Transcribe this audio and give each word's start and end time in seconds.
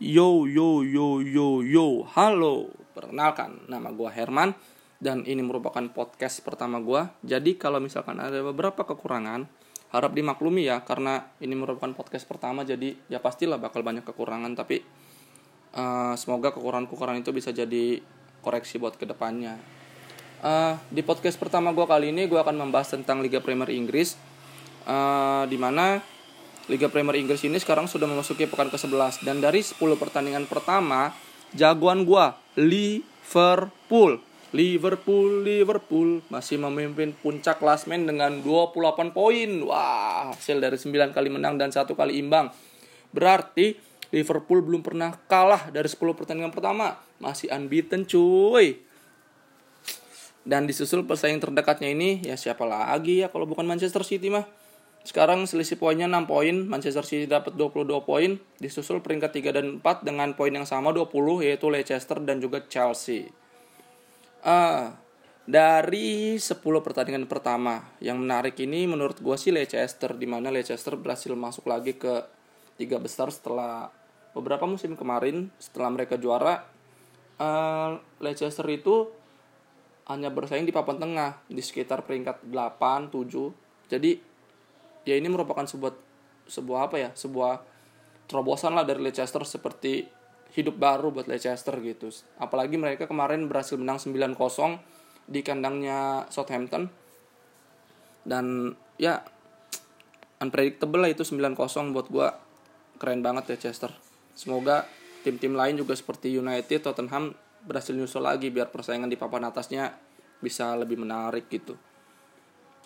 Yo 0.00 0.48
yo 0.48 0.80
yo 0.80 1.20
yo 1.20 1.60
yo, 1.60 2.08
halo. 2.16 2.72
Perkenalkan, 2.96 3.68
nama 3.68 3.92
gue 3.92 4.08
Herman 4.08 4.56
dan 4.96 5.28
ini 5.28 5.44
merupakan 5.44 5.84
podcast 5.92 6.40
pertama 6.40 6.80
gue. 6.80 7.04
Jadi 7.20 7.60
kalau 7.60 7.84
misalkan 7.84 8.16
ada 8.16 8.40
beberapa 8.40 8.88
kekurangan, 8.88 9.44
harap 9.92 10.16
dimaklumi 10.16 10.72
ya 10.72 10.80
karena 10.88 11.28
ini 11.44 11.52
merupakan 11.52 11.92
podcast 11.92 12.24
pertama 12.24 12.64
jadi 12.64 12.96
ya 13.12 13.20
pastilah 13.20 13.60
bakal 13.60 13.84
banyak 13.84 14.00
kekurangan 14.00 14.56
tapi 14.56 14.80
uh, 15.76 16.16
semoga 16.16 16.56
kekurangan-kekurangan 16.56 17.20
itu 17.20 17.36
bisa 17.36 17.52
jadi 17.52 18.00
koreksi 18.40 18.80
buat 18.80 18.96
ke 18.96 19.04
depannya. 19.04 19.60
Uh, 20.40 20.80
di 20.88 21.04
podcast 21.04 21.36
pertama 21.36 21.76
gue 21.76 21.84
kali 21.84 22.08
ini 22.08 22.24
gue 22.24 22.40
akan 22.40 22.56
membahas 22.56 22.96
tentang 22.96 23.20
Liga 23.20 23.44
Premier 23.44 23.68
Inggris, 23.68 24.16
uh, 24.88 25.44
di 25.44 25.60
mana 25.60 26.00
Liga 26.68 26.92
Premier 26.92 27.16
Inggris 27.16 27.40
ini 27.46 27.56
sekarang 27.56 27.88
sudah 27.88 28.04
memasuki 28.04 28.44
pekan 28.44 28.68
ke-11 28.68 29.24
dan 29.24 29.40
dari 29.40 29.64
10 29.64 29.80
pertandingan 29.96 30.44
pertama 30.44 31.14
jagoan 31.56 32.04
gua 32.04 32.36
Liverpool. 32.58 34.20
Liverpool, 34.50 35.46
Liverpool 35.46 36.26
masih 36.26 36.58
memimpin 36.58 37.14
puncak 37.14 37.62
klasmen 37.62 38.02
dengan 38.02 38.42
28 38.42 39.14
poin. 39.14 39.50
Wah, 39.62 40.34
hasil 40.34 40.58
dari 40.58 40.74
9 40.74 41.14
kali 41.14 41.30
menang 41.30 41.54
dan 41.54 41.70
satu 41.70 41.94
kali 41.94 42.18
imbang. 42.18 42.50
Berarti 43.14 43.78
Liverpool 44.10 44.58
belum 44.58 44.82
pernah 44.82 45.14
kalah 45.30 45.70
dari 45.70 45.86
10 45.86 46.18
pertandingan 46.18 46.50
pertama. 46.50 46.98
Masih 47.22 47.46
unbeaten 47.54 48.02
cuy. 48.10 48.82
Dan 50.42 50.66
disusul 50.66 51.06
pesaing 51.06 51.38
terdekatnya 51.38 51.94
ini 51.94 52.26
ya 52.26 52.34
siapa 52.34 52.66
lagi 52.66 53.22
ya 53.22 53.30
kalau 53.30 53.46
bukan 53.46 53.62
Manchester 53.62 54.02
City 54.02 54.34
mah 54.34 54.42
sekarang 55.00 55.48
selisih 55.48 55.80
poinnya 55.80 56.04
6 56.04 56.28
poin, 56.28 56.56
Manchester 56.68 57.04
City 57.08 57.24
dapat 57.24 57.56
22 57.56 58.04
poin, 58.04 58.36
disusul 58.60 59.00
peringkat 59.00 59.32
3 59.32 59.56
dan 59.56 59.66
4 59.80 60.04
dengan 60.04 60.36
poin 60.36 60.52
yang 60.52 60.68
sama 60.68 60.92
20 60.92 61.40
yaitu 61.40 61.72
Leicester 61.72 62.20
dan 62.20 62.36
juga 62.36 62.60
Chelsea. 62.68 63.32
Uh, 64.44 64.92
dari 65.48 66.36
10 66.36 66.60
pertandingan 66.60 67.24
pertama 67.24 67.96
yang 68.04 68.20
menarik 68.20 68.60
ini 68.60 68.84
menurut 68.84 69.18
gue 69.24 69.36
sih 69.40 69.50
Leicester 69.50 70.12
di 70.14 70.28
mana 70.28 70.52
Leicester 70.52 70.94
berhasil 71.00 71.32
masuk 71.32 71.66
lagi 71.66 71.96
ke 71.96 72.22
tiga 72.76 73.00
besar 73.00 73.32
setelah 73.32 73.88
beberapa 74.36 74.64
musim 74.68 74.94
kemarin 74.94 75.50
setelah 75.58 75.90
mereka 75.92 76.16
juara 76.20 76.64
uh, 77.40 77.98
Leicester 78.22 78.64
itu 78.70 79.10
hanya 80.08 80.30
bersaing 80.30 80.64
di 80.64 80.72
papan 80.72 81.02
tengah 81.02 81.30
di 81.50 81.60
sekitar 81.60 82.06
peringkat 82.06 82.46
8 82.46 83.10
7 83.10 83.90
jadi 83.90 84.29
ya 85.04 85.14
ini 85.16 85.28
merupakan 85.28 85.64
sebuah 85.64 85.92
sebuah 86.50 86.90
apa 86.90 86.96
ya 86.98 87.10
sebuah 87.14 87.62
terobosan 88.26 88.74
lah 88.74 88.86
dari 88.86 89.02
Leicester 89.02 89.42
seperti 89.42 90.06
hidup 90.54 90.78
baru 90.78 91.14
buat 91.14 91.26
Leicester 91.30 91.74
gitu. 91.82 92.10
Apalagi 92.38 92.78
mereka 92.78 93.06
kemarin 93.06 93.46
berhasil 93.46 93.78
menang 93.78 94.02
9-0 94.02 94.36
di 95.30 95.40
kandangnya 95.46 96.26
Southampton. 96.30 96.90
Dan 98.26 98.74
ya 98.98 99.22
unpredictable 100.40 101.04
lah 101.04 101.10
itu 101.12 101.22
9-0 101.22 101.94
buat 101.94 102.06
gue 102.08 102.28
keren 102.96 103.20
banget 103.24 103.56
Leicester 103.56 103.92
semoga 104.32 104.88
tim-tim 105.20 105.52
lain 105.52 105.76
juga 105.76 105.92
seperti 105.92 106.32
United 106.32 106.80
Tottenham 106.80 107.36
berhasil 107.60 107.92
nyusul 107.92 108.24
lagi 108.24 108.48
biar 108.48 108.72
persaingan 108.72 109.12
di 109.12 109.20
papan 109.20 109.52
atasnya 109.52 109.92
bisa 110.40 110.72
lebih 110.80 110.96
menarik 110.96 111.48
gitu 111.52 111.76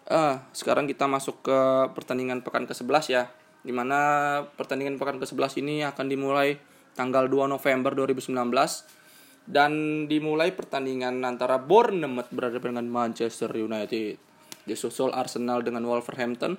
Uh, 0.05 0.37
sekarang 0.53 0.85
kita 0.85 1.09
masuk 1.09 1.41
ke 1.41 1.59
pertandingan 1.97 2.45
pekan 2.45 2.69
ke-11 2.69 3.05
ya. 3.09 3.25
Di 3.65 3.73
mana 3.73 3.99
pertandingan 4.61 5.01
pekan 5.01 5.17
ke-11 5.17 5.65
ini 5.65 5.81
akan 5.89 6.07
dimulai 6.13 6.61
tanggal 6.93 7.25
2 7.27 7.49
November 7.49 7.97
2019 7.97 8.37
dan 9.49 10.05
dimulai 10.09 10.53
pertandingan 10.53 11.21
antara 11.25 11.61
Bournemouth 11.61 12.29
berhadapan 12.33 12.77
dengan 12.77 12.89
Manchester 12.89 13.49
United. 13.57 14.21
Disusul 14.65 15.13
Arsenal 15.13 15.61
dengan 15.61 15.85
Wolverhampton, 15.85 16.57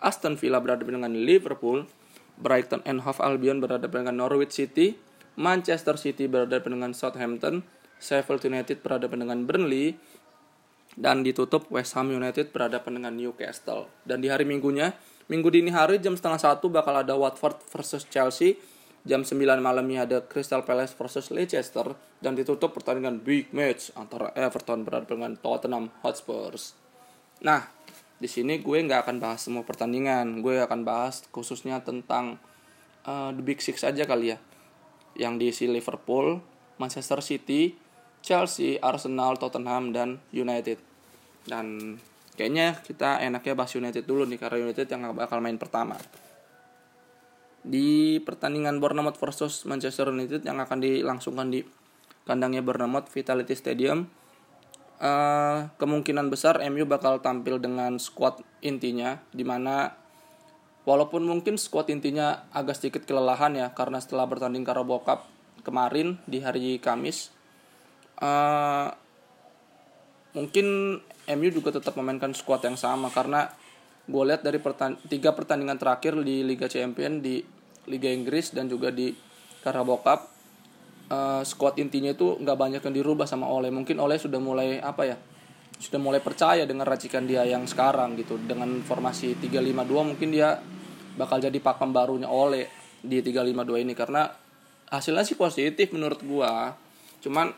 Aston 0.00 0.36
Villa 0.36 0.60
berhadapan 0.60 1.00
dengan 1.00 1.12
Liverpool, 1.16 1.88
Brighton 2.36 2.84
and 2.84 3.00
Hove 3.04 3.20
Albion 3.24 3.64
berhadapan 3.64 4.04
dengan 4.08 4.28
Norwich 4.28 4.52
City, 4.52 4.96
Manchester 5.40 5.96
City 5.96 6.28
berhadapan 6.28 6.80
dengan 6.80 6.92
Southampton, 6.92 7.64
Sheffield 7.96 8.44
United 8.44 8.84
berhadapan 8.84 9.24
dengan 9.24 9.48
Burnley, 9.48 9.96
dan 10.96 11.20
ditutup 11.20 11.68
West 11.68 11.92
Ham 11.94 12.08
United 12.08 12.50
berhadapan 12.50 12.98
dengan 12.98 13.12
Newcastle. 13.14 13.92
Dan 14.02 14.24
di 14.24 14.32
hari 14.32 14.48
minggunya, 14.48 14.96
minggu 15.28 15.52
dini 15.52 15.68
hari 15.68 16.00
jam 16.00 16.16
setengah 16.16 16.40
satu 16.40 16.72
bakal 16.72 17.04
ada 17.04 17.12
Watford 17.12 17.60
versus 17.68 18.08
Chelsea. 18.08 18.56
Jam 19.06 19.22
9 19.22 19.38
malamnya 19.62 20.02
ada 20.02 20.18
Crystal 20.18 20.66
Palace 20.66 20.90
versus 20.98 21.30
Leicester 21.30 21.94
dan 22.18 22.34
ditutup 22.34 22.74
pertandingan 22.74 23.22
big 23.22 23.54
match 23.54 23.94
antara 23.94 24.34
Everton 24.34 24.82
berhadapan 24.82 25.14
dengan 25.14 25.32
Tottenham 25.38 25.94
Hotspurs. 26.02 26.74
Nah, 27.38 27.70
di 28.18 28.26
sini 28.26 28.58
gue 28.58 28.82
nggak 28.82 29.06
akan 29.06 29.16
bahas 29.22 29.46
semua 29.46 29.62
pertandingan, 29.62 30.42
gue 30.42 30.58
akan 30.58 30.82
bahas 30.82 31.22
khususnya 31.30 31.86
tentang 31.86 32.42
uh, 33.06 33.30
the 33.30 33.46
big 33.46 33.62
six 33.62 33.86
aja 33.86 34.02
kali 34.02 34.34
ya, 34.34 34.42
yang 35.14 35.38
diisi 35.38 35.70
Liverpool, 35.70 36.42
Manchester 36.82 37.22
City, 37.22 37.78
Chelsea, 38.26 38.74
Arsenal, 38.82 39.38
Tottenham, 39.38 39.94
dan 39.94 40.18
United. 40.34 40.82
Dan 41.46 41.94
kayaknya 42.34 42.82
kita 42.82 43.22
enaknya 43.22 43.54
bahas 43.54 43.78
United 43.78 44.02
dulu 44.02 44.26
nih 44.26 44.42
karena 44.42 44.66
United 44.66 44.90
yang 44.90 45.14
bakal 45.14 45.38
main 45.38 45.54
pertama. 45.54 45.94
Di 47.62 48.18
pertandingan 48.26 48.82
Bournemouth 48.82 49.14
versus 49.22 49.62
Manchester 49.62 50.10
United 50.10 50.42
yang 50.42 50.58
akan 50.58 50.82
dilangsungkan 50.82 51.54
di 51.54 51.62
kandangnya 52.26 52.66
Bournemouth 52.66 53.06
Vitality 53.14 53.54
Stadium, 53.54 54.10
uh, 54.98 55.70
kemungkinan 55.78 56.26
besar 56.26 56.58
MU 56.66 56.82
bakal 56.82 57.22
tampil 57.22 57.62
dengan 57.62 58.02
squad 58.02 58.42
intinya, 58.58 59.22
di 59.30 59.46
mana 59.46 59.94
walaupun 60.82 61.22
mungkin 61.22 61.62
squad 61.62 61.94
intinya 61.94 62.50
agak 62.50 62.82
sedikit 62.82 63.06
kelelahan 63.06 63.54
ya 63.54 63.70
karena 63.70 64.02
setelah 64.02 64.26
bertanding 64.26 64.66
Carabao 64.66 65.02
Cup 65.06 65.30
kemarin 65.62 66.18
di 66.26 66.42
hari 66.42 66.78
Kamis 66.78 67.35
uh, 68.20 68.88
mungkin 70.36 70.98
MU 71.26 71.48
juga 71.50 71.74
tetap 71.74 71.96
memainkan 71.96 72.36
squad 72.36 72.62
yang 72.62 72.76
sama 72.76 73.08
karena 73.10 73.50
gue 74.06 74.22
lihat 74.22 74.46
dari 74.46 74.62
pertan 74.62 74.94
tiga 75.10 75.34
pertandingan 75.34 75.80
terakhir 75.80 76.14
di 76.22 76.46
Liga 76.46 76.70
Champion 76.70 77.18
di 77.18 77.42
Liga 77.90 78.10
Inggris 78.12 78.54
dan 78.54 78.70
juga 78.70 78.94
di 78.94 79.10
Carabao 79.64 79.98
Cup 79.98 80.36
uh, 81.10 81.42
squad 81.42 81.78
intinya 81.78 82.14
itu 82.14 82.38
nggak 82.38 82.58
banyak 82.58 82.80
yang 82.82 82.94
dirubah 82.94 83.26
sama 83.26 83.46
Oleh 83.50 83.70
mungkin 83.70 83.98
Oleh 83.98 84.18
sudah 84.18 84.38
mulai 84.38 84.78
apa 84.78 85.02
ya 85.06 85.16
sudah 85.76 86.00
mulai 86.00 86.24
percaya 86.24 86.64
dengan 86.64 86.88
racikan 86.88 87.28
dia 87.28 87.44
yang 87.44 87.68
sekarang 87.68 88.16
gitu. 88.16 88.40
Dengan 88.40 88.80
formasi 88.80 89.36
352 89.36 90.08
mungkin 90.08 90.28
dia 90.32 90.56
bakal 91.20 91.36
jadi 91.40 91.58
pakem 91.60 91.92
barunya 91.92 92.28
Oleh 92.30 92.64
di 93.04 93.20
352 93.20 93.84
ini. 93.84 93.92
Karena 93.92 94.24
hasilnya 94.88 95.24
sih 95.28 95.36
positif 95.36 95.92
menurut 95.92 96.20
gua. 96.24 96.72
Cuman 97.20 97.52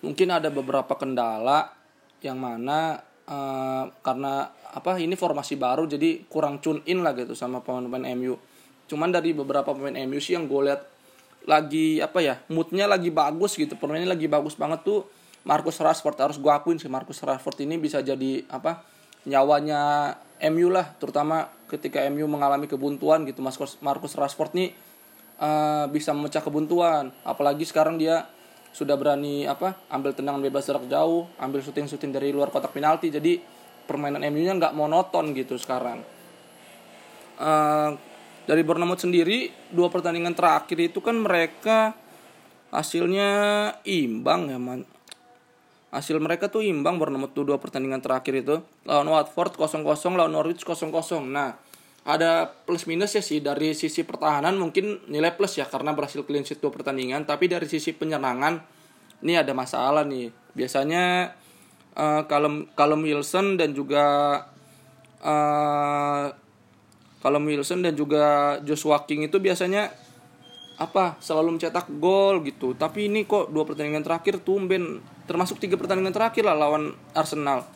mungkin 0.00 0.28
ada 0.32 0.48
beberapa 0.48 0.96
kendala 0.96 1.72
yang 2.20 2.40
mana 2.40 3.00
uh, 3.28 3.84
karena 4.00 4.48
apa 4.70 5.00
ini 5.00 5.16
formasi 5.16 5.56
baru 5.56 5.88
jadi 5.88 6.24
kurang 6.28 6.60
tune 6.60 6.84
in 6.88 7.04
lah 7.04 7.16
gitu 7.16 7.32
sama 7.36 7.60
pemain-pemain 7.60 8.12
MU 8.16 8.36
cuman 8.88 9.08
dari 9.12 9.36
beberapa 9.36 9.72
pemain 9.72 9.96
MU 10.08 10.18
sih 10.18 10.36
yang 10.36 10.50
gue 10.50 10.60
lihat 10.72 10.82
lagi 11.48 12.04
apa 12.04 12.20
ya 12.20 12.36
moodnya 12.52 12.84
lagi 12.84 13.08
bagus 13.08 13.56
gitu 13.56 13.72
permainnya 13.76 14.12
lagi 14.12 14.28
bagus 14.28 14.56
banget 14.56 14.84
tuh 14.84 15.08
Marcus 15.44 15.80
Rashford. 15.80 16.16
Harus 16.20 16.36
gue 16.36 16.52
akuin 16.52 16.76
sih 16.76 16.90
Marcus 16.90 17.20
Rashford 17.24 17.64
ini 17.64 17.80
bisa 17.80 18.04
jadi 18.04 18.44
apa 18.52 18.84
nyawanya 19.28 20.16
MU 20.52 20.72
lah 20.72 20.96
terutama 20.96 21.48
ketika 21.68 22.00
MU 22.12 22.28
mengalami 22.28 22.68
kebuntuan 22.68 23.24
gitu. 23.28 23.40
Marcus 23.40 23.80
Marcus 23.80 24.16
Rashford 24.16 24.52
nih 24.56 24.70
uh, 25.40 25.88
bisa 25.88 26.12
memecah 26.12 26.44
kebuntuan. 26.44 27.12
Apalagi 27.24 27.64
sekarang 27.64 27.96
dia 27.96 28.28
sudah 28.70 28.94
berani 28.94 29.44
apa 29.46 29.74
ambil 29.90 30.14
tendangan 30.14 30.38
bebas 30.38 30.66
jarak 30.66 30.86
jauh 30.86 31.26
ambil 31.42 31.58
syuting 31.58 31.90
syuting 31.90 32.10
dari 32.14 32.30
luar 32.30 32.54
kotak 32.54 32.70
penalti. 32.70 33.10
Jadi 33.10 33.42
permainan 33.84 34.22
MU 34.30 34.42
nya 34.46 34.54
nggak 34.54 34.74
monoton 34.74 35.34
gitu 35.34 35.58
sekarang. 35.58 36.02
Uh, 37.40 37.96
dari 38.46 38.62
Bournemouth 38.62 39.00
sendiri 39.02 39.50
dua 39.72 39.90
pertandingan 39.90 40.36
terakhir 40.36 40.78
itu 40.78 41.02
kan 41.02 41.18
mereka 41.18 41.94
hasilnya 42.70 43.30
imbang 43.82 44.50
ya 44.50 44.58
man. 44.58 44.86
Hasil 45.90 46.22
mereka 46.22 46.46
tuh 46.46 46.62
imbang 46.62 47.02
Bournemouth 47.02 47.34
tuh 47.34 47.42
dua 47.42 47.58
pertandingan 47.58 47.98
terakhir 47.98 48.46
itu. 48.46 48.62
Lawan 48.86 49.10
Watford 49.10 49.58
0-0 49.58 49.82
lawan 50.14 50.30
Norwich 50.30 50.62
0-0 50.62 50.86
nah 51.26 51.58
ada 52.16 52.50
plus 52.66 52.86
minus 52.90 53.14
ya 53.14 53.22
sih. 53.22 53.38
Dari 53.38 53.76
sisi 53.76 54.02
pertahanan 54.02 54.58
mungkin 54.58 55.06
nilai 55.06 55.34
plus 55.36 55.58
ya 55.58 55.66
karena 55.68 55.94
berhasil 55.94 56.24
clean 56.26 56.42
sheet 56.42 56.58
dua 56.58 56.74
pertandingan. 56.74 57.28
Tapi 57.28 57.46
dari 57.46 57.66
sisi 57.70 57.94
penyerangan 57.94 58.58
ini 59.22 59.36
ada 59.36 59.52
masalah 59.52 60.02
nih. 60.06 60.32
Biasanya 60.56 61.34
uh, 61.94 62.22
kalau 62.26 62.66
kalau 62.74 62.96
Wilson 62.98 63.60
dan 63.60 63.76
juga 63.76 64.04
uh, 65.22 66.26
Wilson 67.20 67.84
dan 67.84 67.94
juga 67.94 68.56
Joshua 68.64 69.04
King 69.04 69.28
itu 69.28 69.36
biasanya 69.36 69.92
apa 70.80 71.20
selalu 71.20 71.60
mencetak 71.60 71.92
gol 72.00 72.40
gitu. 72.48 72.72
Tapi 72.72 73.12
ini 73.12 73.28
kok 73.28 73.52
dua 73.52 73.68
pertandingan 73.68 74.00
terakhir 74.00 74.40
tumben. 74.40 75.04
Termasuk 75.28 75.60
tiga 75.60 75.76
pertandingan 75.76 76.16
terakhir 76.16 76.48
lah 76.48 76.56
lawan 76.56 76.96
Arsenal. 77.12 77.68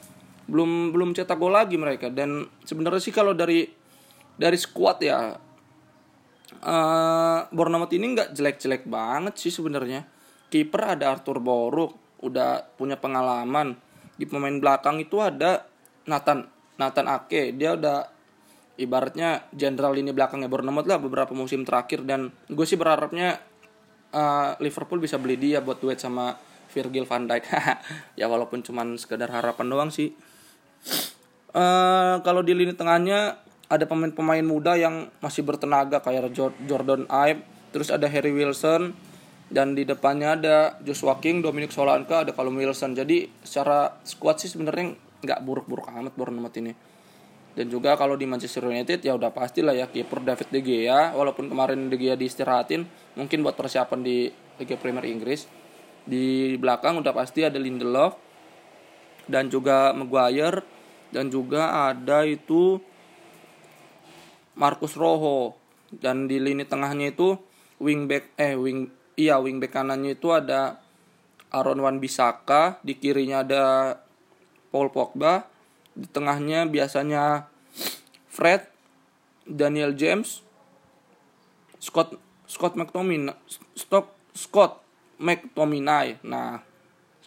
Belum 0.48 0.90
belum 0.90 1.12
cetak 1.12 1.36
gol 1.36 1.52
lagi 1.52 1.76
mereka. 1.76 2.08
Dan 2.08 2.48
sebenarnya 2.64 3.04
sih 3.04 3.12
kalau 3.12 3.36
dari 3.36 3.83
dari 4.38 4.58
skuad 4.58 4.98
ya. 5.02 5.38
Uh, 6.64 7.44
ini 7.92 8.06
nggak 8.16 8.32
jelek-jelek 8.32 8.88
banget 8.88 9.34
sih 9.36 9.52
sebenarnya. 9.52 10.06
Kiper 10.48 10.96
ada 10.96 11.12
Arthur 11.12 11.42
Boruk 11.42 12.20
udah 12.22 12.64
punya 12.78 12.96
pengalaman. 12.96 13.76
Di 14.14 14.24
pemain 14.24 14.54
belakang 14.54 15.02
itu 15.02 15.18
ada 15.20 15.66
Nathan 16.06 16.46
Nathan 16.78 17.06
Ake. 17.10 17.52
Dia 17.58 17.74
udah 17.74 18.06
ibaratnya 18.78 19.46
jenderal 19.54 19.94
ini 19.98 20.10
belakangnya 20.10 20.50
Bournemouth 20.50 20.86
lah 20.86 20.98
beberapa 21.02 21.34
musim 21.34 21.66
terakhir. 21.66 22.06
Dan 22.06 22.30
gue 22.48 22.66
sih 22.66 22.78
berharapnya 22.78 23.42
uh, 24.14 24.54
Liverpool 24.62 25.02
bisa 25.02 25.18
beli 25.18 25.36
dia 25.36 25.60
buat 25.60 25.82
duet 25.82 25.98
sama 25.98 26.38
Virgil 26.70 27.04
van 27.04 27.26
Dijk. 27.26 27.44
Ya 28.20 28.30
walaupun 28.30 28.62
cuman 28.62 28.94
sekedar 28.96 29.28
harapan 29.30 29.66
doang 29.68 29.90
sih. 29.90 30.14
Uh, 31.54 32.18
kalau 32.26 32.42
di 32.42 32.50
lini 32.50 32.74
tengahnya 32.74 33.43
ada 33.68 33.84
pemain-pemain 33.88 34.44
muda 34.44 34.76
yang 34.76 35.08
masih 35.24 35.40
bertenaga 35.44 36.00
kayak 36.04 36.32
Jordan 36.68 37.08
Ibe 37.08 37.42
terus 37.72 37.90
ada 37.90 38.06
Harry 38.06 38.30
Wilson 38.30 38.94
dan 39.50 39.76
di 39.76 39.84
depannya 39.84 40.34
ada 40.40 40.56
Joshua 40.80 41.20
King, 41.20 41.44
Dominic 41.44 41.70
Solanke, 41.70 42.16
ada 42.16 42.32
Callum 42.32 42.56
Wilson. 42.56 42.96
Jadi 42.96 43.28
secara 43.44 43.92
squad 44.02 44.40
sih 44.40 44.48
sebenarnya 44.48 44.96
nggak 45.20 45.40
buruk-buruk 45.44 45.88
amat 45.90 46.14
Bournemouth 46.16 46.56
ini 46.60 46.72
dan 47.54 47.70
juga 47.70 47.94
kalau 47.94 48.18
di 48.18 48.26
Manchester 48.26 48.66
United 48.66 49.00
ya 49.00 49.14
udah 49.14 49.30
pastilah 49.30 49.72
ya 49.72 49.86
kiper 49.86 50.26
David 50.26 50.50
De 50.50 50.60
Gea 50.60 51.14
walaupun 51.14 51.46
kemarin 51.46 51.86
De 51.86 51.94
Gea 51.94 52.18
diistirahatin 52.18 52.82
mungkin 53.14 53.46
buat 53.46 53.54
persiapan 53.54 54.02
di 54.02 54.26
Liga 54.58 54.74
Premier 54.74 55.06
Inggris 55.06 55.46
di 56.04 56.54
belakang 56.58 56.98
udah 56.98 57.14
pasti 57.14 57.46
ada 57.46 57.56
Lindelof 57.56 58.18
dan 59.30 59.48
juga 59.48 59.94
Maguire 59.94 60.66
dan 61.14 61.30
juga 61.30 61.94
ada 61.94 62.26
itu 62.26 62.82
Marcus 64.54 64.94
Rojo 64.94 65.58
dan 65.90 66.26
di 66.26 66.42
lini 66.42 66.66
tengahnya 66.66 67.14
itu 67.14 67.38
wingback 67.78 68.34
eh 68.38 68.54
wing 68.54 68.90
iya 69.14 69.38
wingback 69.38 69.74
kanannya 69.74 70.18
itu 70.18 70.30
ada 70.34 70.82
Aaron 71.54 71.82
Wan 71.82 72.02
Bisaka 72.02 72.82
di 72.82 72.98
kirinya 72.98 73.46
ada 73.46 73.64
Paul 74.74 74.90
Pogba 74.90 75.46
di 75.94 76.10
tengahnya 76.10 76.66
biasanya 76.66 77.46
Fred, 78.26 78.66
Daniel 79.46 79.94
James, 79.94 80.42
Scott 81.78 82.18
Scott 82.50 82.74
McTominay, 82.74 83.38
Scott 83.78 84.10
Scott 84.34 84.82
McTominay. 85.22 86.18
Nah, 86.26 86.58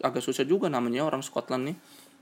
agak 0.03 0.19
susah 0.19 0.43
juga 0.43 0.67
namanya 0.67 1.07
orang 1.07 1.23
Scotland 1.23 1.71
nih. 1.71 1.77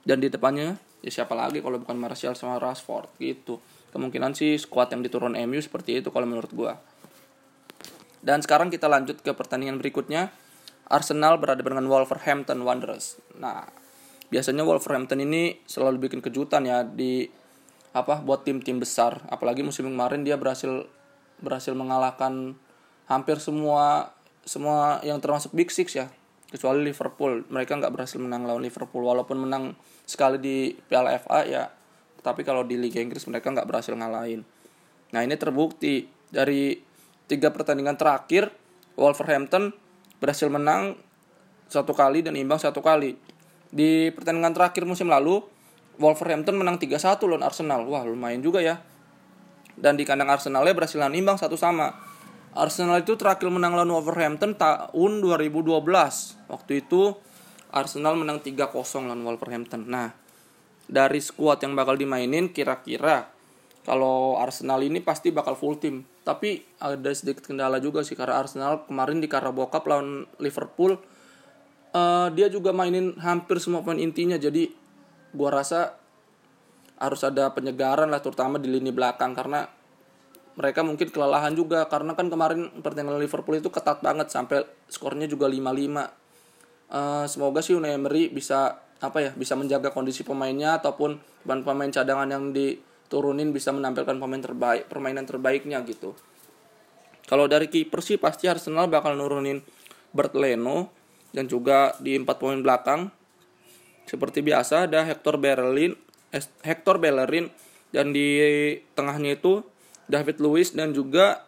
Dan 0.06 0.22
di 0.22 0.30
depannya 0.30 0.78
ya 1.02 1.10
siapa 1.10 1.34
lagi 1.34 1.66
kalau 1.66 1.82
bukan 1.82 1.98
Martial 1.98 2.38
sama 2.38 2.62
Rashford 2.62 3.10
gitu. 3.18 3.58
Kemungkinan 3.96 4.36
sih 4.36 4.60
squad 4.60 4.92
yang 4.92 5.00
diturun 5.00 5.40
MU 5.48 5.64
seperti 5.64 6.04
itu 6.04 6.12
kalau 6.12 6.28
menurut 6.28 6.52
gua. 6.52 6.76
Dan 8.20 8.44
sekarang 8.44 8.68
kita 8.68 8.92
lanjut 8.92 9.24
ke 9.24 9.32
pertandingan 9.32 9.80
berikutnya. 9.80 10.36
Arsenal 10.92 11.40
berada 11.40 11.64
dengan 11.64 11.88
Wolverhampton 11.88 12.62
Wanderers. 12.62 13.18
Nah, 13.40 13.66
biasanya 14.30 14.68
Wolverhampton 14.68 15.24
ini 15.24 15.58
selalu 15.66 16.10
bikin 16.10 16.20
kejutan 16.22 16.68
ya 16.68 16.84
di 16.84 17.26
apa 17.96 18.20
buat 18.20 18.44
tim-tim 18.44 18.76
besar 18.76 19.24
apalagi 19.32 19.64
musim 19.64 19.88
kemarin 19.88 20.28
dia 20.28 20.36
berhasil 20.36 20.84
berhasil 21.40 21.72
mengalahkan 21.72 22.60
hampir 23.08 23.40
semua 23.40 24.12
semua 24.44 25.00
yang 25.08 25.24
termasuk 25.24 25.56
Big 25.56 25.72
Six 25.72 25.96
ya 25.96 26.12
kecuali 26.52 26.84
Liverpool 26.92 27.48
mereka 27.48 27.80
nggak 27.80 27.96
berhasil 27.96 28.20
menang 28.20 28.44
lawan 28.44 28.68
Liverpool 28.68 29.00
walaupun 29.00 29.48
menang 29.48 29.80
sekali 30.04 30.38
di 30.44 30.76
Piala 30.76 31.16
FA 31.24 31.48
ya 31.48 31.72
tapi 32.26 32.42
kalau 32.42 32.66
di 32.66 32.82
Liga 32.82 32.98
Inggris 32.98 33.30
mereka 33.30 33.54
nggak 33.54 33.70
berhasil 33.70 33.94
ngalahin 33.94 34.42
nah 35.14 35.22
ini 35.22 35.38
terbukti 35.38 36.10
dari 36.34 36.82
tiga 37.30 37.54
pertandingan 37.54 37.94
terakhir 37.94 38.50
Wolverhampton 38.98 39.70
berhasil 40.18 40.50
menang 40.50 40.98
satu 41.70 41.94
kali 41.94 42.26
dan 42.26 42.34
imbang 42.34 42.58
satu 42.58 42.82
kali 42.82 43.14
di 43.76 44.08
pertandingan 44.16 44.56
terakhir 44.56 44.88
musim 44.88 45.12
lalu, 45.12 45.44
Wolverhampton 46.00 46.56
menang 46.56 46.80
3-1 46.80 47.20
lawan 47.28 47.44
Arsenal. 47.44 47.84
Wah, 47.84 48.08
lumayan 48.08 48.40
juga 48.40 48.64
ya. 48.64 48.80
Dan 49.76 50.00
di 50.00 50.08
kandang 50.08 50.32
Arsenalnya 50.32 50.72
berhasil 50.72 50.96
imbang 51.00 51.36
satu 51.36 51.60
sama. 51.60 51.92
Arsenal 52.56 53.04
itu 53.04 53.20
terakhir 53.20 53.52
menang 53.52 53.76
lawan 53.76 53.92
Wolverhampton 53.92 54.56
tahun 54.56 55.12
2012. 55.20 55.84
Waktu 56.48 56.72
itu 56.80 57.20
Arsenal 57.76 58.16
menang 58.16 58.40
3-0 58.40 59.12
lawan 59.12 59.28
Wolverhampton. 59.28 59.92
Nah, 59.92 60.16
dari 60.86 61.18
skuad 61.22 61.62
yang 61.66 61.74
bakal 61.74 61.98
dimainin 61.98 62.54
kira-kira 62.54 63.30
kalau 63.86 64.42
Arsenal 64.42 64.82
ini 64.82 64.98
pasti 64.98 65.30
bakal 65.30 65.54
full 65.54 65.78
tim. 65.78 66.02
Tapi 66.26 66.58
ada 66.82 67.14
sedikit 67.14 67.46
kendala 67.46 67.78
juga 67.78 68.02
sih 68.02 68.18
karena 68.18 68.42
Arsenal 68.42 68.90
kemarin 68.90 69.22
di 69.22 69.30
Carabao 69.30 69.70
Cup 69.70 69.86
lawan 69.86 70.26
Liverpool 70.42 70.98
uh, 71.96 72.28
dia 72.34 72.52
juga 72.52 72.76
mainin 72.76 73.16
hampir 73.22 73.62
semua 73.64 73.86
pemain 73.86 74.02
intinya 74.02 74.36
jadi 74.36 74.68
gua 75.32 75.62
rasa 75.62 75.96
harus 77.00 77.22
ada 77.24 77.52
penyegaran 77.52 78.12
lah 78.12 78.24
terutama 78.24 78.60
di 78.60 78.72
lini 78.72 78.92
belakang 78.92 79.36
karena 79.36 79.68
mereka 80.56 80.88
mungkin 80.88 81.12
kelelahan 81.12 81.52
juga 81.52 81.84
karena 81.92 82.16
kan 82.16 82.32
kemarin 82.32 82.72
pertandingan 82.80 83.20
Liverpool 83.20 83.60
itu 83.60 83.68
ketat 83.68 84.00
banget 84.00 84.32
sampai 84.32 84.64
skornya 84.88 85.28
juga 85.28 85.52
5-5. 85.52 85.60
Uh, 86.86 87.26
semoga 87.28 87.60
sih 87.60 87.76
Unai 87.76 87.92
Emery 87.92 88.32
bisa 88.32 88.80
apa 89.04 89.18
ya 89.20 89.32
bisa 89.36 89.54
menjaga 89.60 89.92
kondisi 89.92 90.24
pemainnya 90.24 90.80
ataupun 90.80 91.20
pemain 91.44 91.92
cadangan 91.92 92.28
yang 92.32 92.56
diturunin 92.56 93.52
bisa 93.52 93.76
menampilkan 93.76 94.16
pemain 94.16 94.42
terbaik 94.42 94.88
permainan 94.88 95.28
terbaiknya 95.28 95.84
gitu. 95.84 96.16
Kalau 97.26 97.50
dari 97.50 97.68
kiper 97.68 98.00
sih 98.06 98.22
pasti 98.22 98.46
Arsenal 98.46 98.86
bakal 98.88 99.18
nurunin 99.18 99.60
Bert 100.14 100.38
Leno 100.38 100.94
dan 101.34 101.50
juga 101.50 101.98
di 102.00 102.16
empat 102.16 102.40
pemain 102.40 102.62
belakang 102.62 103.12
seperti 104.06 104.46
biasa 104.46 104.86
ada 104.86 105.02
Hector 105.04 105.42
Bellerin 105.42 105.98
Hector 106.62 107.02
Bellerin 107.02 107.50
dan 107.90 108.12
di 108.12 108.38
tengahnya 108.94 109.40
itu 109.40 109.64
David 110.06 110.38
Luiz 110.44 110.76
dan 110.76 110.94
juga 110.94 111.48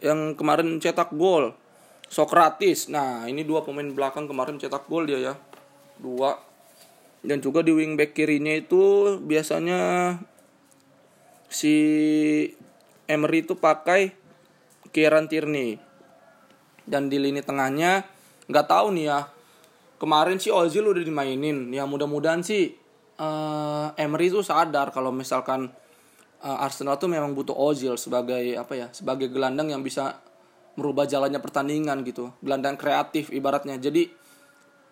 yang 0.00 0.38
kemarin 0.38 0.78
cetak 0.78 1.12
gol 1.12 1.52
Socrates. 2.08 2.88
Nah, 2.88 3.28
ini 3.28 3.44
dua 3.44 3.60
pemain 3.60 3.84
belakang 3.84 4.24
kemarin 4.24 4.56
cetak 4.56 4.88
gol 4.88 5.04
dia 5.04 5.20
ya. 5.20 5.34
Dua. 6.00 6.47
Dan 7.18 7.42
juga 7.42 7.66
di 7.66 7.74
wingback 7.74 8.14
kirinya 8.14 8.54
itu 8.54 9.16
biasanya 9.18 10.14
si 11.50 11.74
Emery 13.08 13.42
itu 13.42 13.58
pakai 13.58 14.14
Kieran 14.94 15.26
Tierney. 15.26 15.80
Dan 16.88 17.12
di 17.12 17.20
lini 17.20 17.44
tengahnya 17.44 18.06
nggak 18.48 18.66
tahu 18.68 18.96
nih 18.96 19.04
ya 19.12 19.20
kemarin 20.00 20.40
sih 20.40 20.54
Ozil 20.54 20.86
udah 20.86 21.02
dimainin. 21.02 21.74
Ya 21.74 21.84
mudah-mudahan 21.84 22.40
sih 22.40 22.72
uh, 23.20 23.92
Emery 23.98 24.30
tuh 24.32 24.46
sadar 24.46 24.94
kalau 24.94 25.12
misalkan 25.12 25.68
uh, 26.40 26.64
Arsenal 26.64 26.96
tuh 26.96 27.10
memang 27.10 27.34
butuh 27.34 27.52
Ozil 27.52 27.98
sebagai 27.98 28.56
apa 28.56 28.72
ya 28.78 28.86
sebagai 28.94 29.28
gelandang 29.28 29.74
yang 29.74 29.82
bisa 29.82 30.22
merubah 30.78 31.04
jalannya 31.04 31.42
pertandingan 31.42 32.06
gitu. 32.06 32.30
Gelandang 32.40 32.78
kreatif 32.78 33.34
ibaratnya. 33.34 33.76
Jadi 33.76 34.06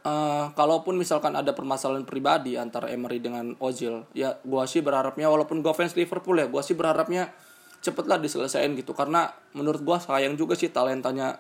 uh, 0.07 0.55
kalaupun 0.55 0.95
misalkan 0.95 1.35
ada 1.35 1.51
permasalahan 1.51 2.07
pribadi 2.07 2.55
antara 2.55 2.87
Emery 2.95 3.19
dengan 3.19 3.59
Ozil 3.59 4.07
ya 4.15 4.39
gua 4.47 4.71
sih 4.71 4.81
berharapnya 4.81 5.27
walaupun 5.27 5.61
gue 5.67 5.75
fans 5.75 5.99
Liverpool 5.99 6.39
ya 6.39 6.47
gua 6.47 6.63
sih 6.63 6.79
berharapnya 6.79 7.35
cepetlah 7.83 8.19
diselesaikan 8.23 8.75
gitu. 8.79 8.95
Karena 8.95 9.31
menurut 9.55 9.83
gua 9.83 9.99
sayang 9.99 10.39
juga 10.39 10.55
sih 10.55 10.71
talentanya 10.71 11.39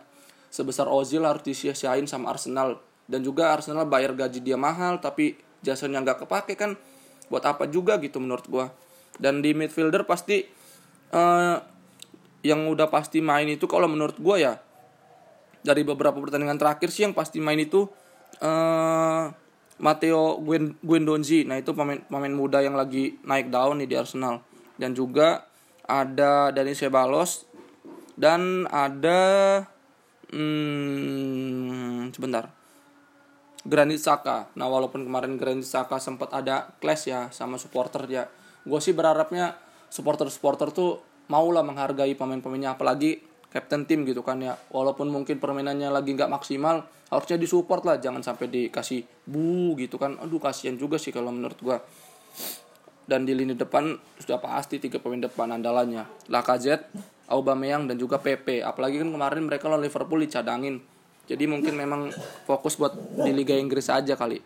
sebesar 0.50 0.90
Ozil 0.90 1.22
harus 1.22 1.42
disia-siain 1.46 2.06
sama 2.10 2.34
Arsenal. 2.34 2.82
Dan 3.06 3.22
juga 3.22 3.54
Arsenal 3.54 3.86
bayar 3.86 4.18
gaji 4.18 4.42
dia 4.42 4.58
mahal 4.58 4.98
tapi 4.98 5.38
jasanya 5.62 6.02
nggak 6.02 6.26
kepake 6.26 6.54
kan. 6.58 6.74
Buat 7.26 7.46
apa 7.46 7.66
juga 7.66 7.98
gitu 7.98 8.22
menurut 8.22 8.46
gua. 8.46 8.66
Dan 9.18 9.42
di 9.42 9.56
midfielder 9.56 10.06
pasti 10.06 10.46
uh, 11.10 11.56
yang 12.46 12.70
udah 12.70 12.86
pasti 12.86 13.18
main 13.18 13.50
itu 13.50 13.66
kalau 13.66 13.90
menurut 13.90 14.18
gua 14.22 14.36
ya 14.38 14.54
dari 15.66 15.82
beberapa 15.82 16.14
pertandingan 16.22 16.62
terakhir 16.62 16.94
sih 16.94 17.02
yang 17.02 17.14
pasti 17.16 17.42
main 17.42 17.58
itu 17.58 17.90
uh, 18.42 19.30
Matteo 19.80 20.40
Guendonzi. 20.82 21.44
Nah 21.44 21.60
itu 21.60 21.76
pemain 21.76 22.00
pemain 22.08 22.32
muda 22.32 22.64
yang 22.64 22.74
lagi 22.74 23.20
naik 23.24 23.52
daun 23.52 23.80
nih 23.80 23.88
di 23.88 23.96
Arsenal. 23.96 24.40
Dan 24.76 24.92
juga 24.96 25.48
ada 25.84 26.50
Dani 26.50 26.72
Ceballos. 26.72 27.44
Dan 28.16 28.64
ada 28.68 29.20
hmm, 30.32 32.12
sebentar. 32.16 32.52
Granit 33.66 33.98
Saka 33.98 34.46
nah 34.54 34.70
walaupun 34.70 35.02
kemarin 35.02 35.34
Granit 35.34 35.66
Saka 35.66 35.98
sempat 35.98 36.30
ada 36.30 36.70
clash 36.78 37.10
ya 37.10 37.34
sama 37.34 37.58
supporter 37.58 38.06
ya 38.06 38.30
gue 38.62 38.78
sih 38.78 38.94
berharapnya 38.94 39.58
supporter-supporter 39.90 40.70
tuh 40.74 41.02
mau 41.30 41.46
lah 41.50 41.62
menghargai 41.62 42.14
pemain-pemainnya. 42.14 42.74
Apalagi 42.74 43.22
captain 43.50 43.86
tim 43.88 44.02
gitu 44.04 44.20
kan 44.22 44.40
ya. 44.42 44.54
Walaupun 44.70 45.08
mungkin 45.08 45.38
permainannya 45.38 45.88
lagi 45.90 46.12
nggak 46.12 46.30
maksimal 46.30 46.84
harusnya 47.06 47.38
disupport 47.38 47.86
lah 47.86 47.96
jangan 48.02 48.18
sampai 48.20 48.50
dikasih 48.50 49.06
bu 49.26 49.78
gitu 49.78 49.96
kan. 49.96 50.18
Aduh 50.22 50.42
kasihan 50.42 50.74
juga 50.74 50.98
sih 50.98 51.14
kalau 51.14 51.30
menurut 51.30 51.58
gua. 51.62 51.78
Dan 53.06 53.22
di 53.22 53.38
lini 53.38 53.54
depan 53.54 53.94
sudah 54.18 54.42
pasti 54.42 54.82
tiga 54.82 54.98
pemain 54.98 55.22
depan 55.22 55.54
andalannya. 55.54 56.26
Lacazette, 56.26 56.90
Aubameyang 57.30 57.86
dan 57.86 57.98
juga 57.98 58.18
PP 58.18 58.66
apalagi 58.66 58.98
kan 58.98 59.10
kemarin 59.14 59.46
mereka 59.46 59.70
lawan 59.70 59.86
Liverpool 59.86 60.22
dicadangin. 60.22 60.82
Jadi 61.26 61.44
mungkin 61.50 61.74
memang 61.74 62.10
fokus 62.46 62.78
buat 62.78 62.94
di 62.94 63.34
Liga 63.34 63.54
Inggris 63.54 63.90
aja 63.90 64.14
kali. 64.14 64.38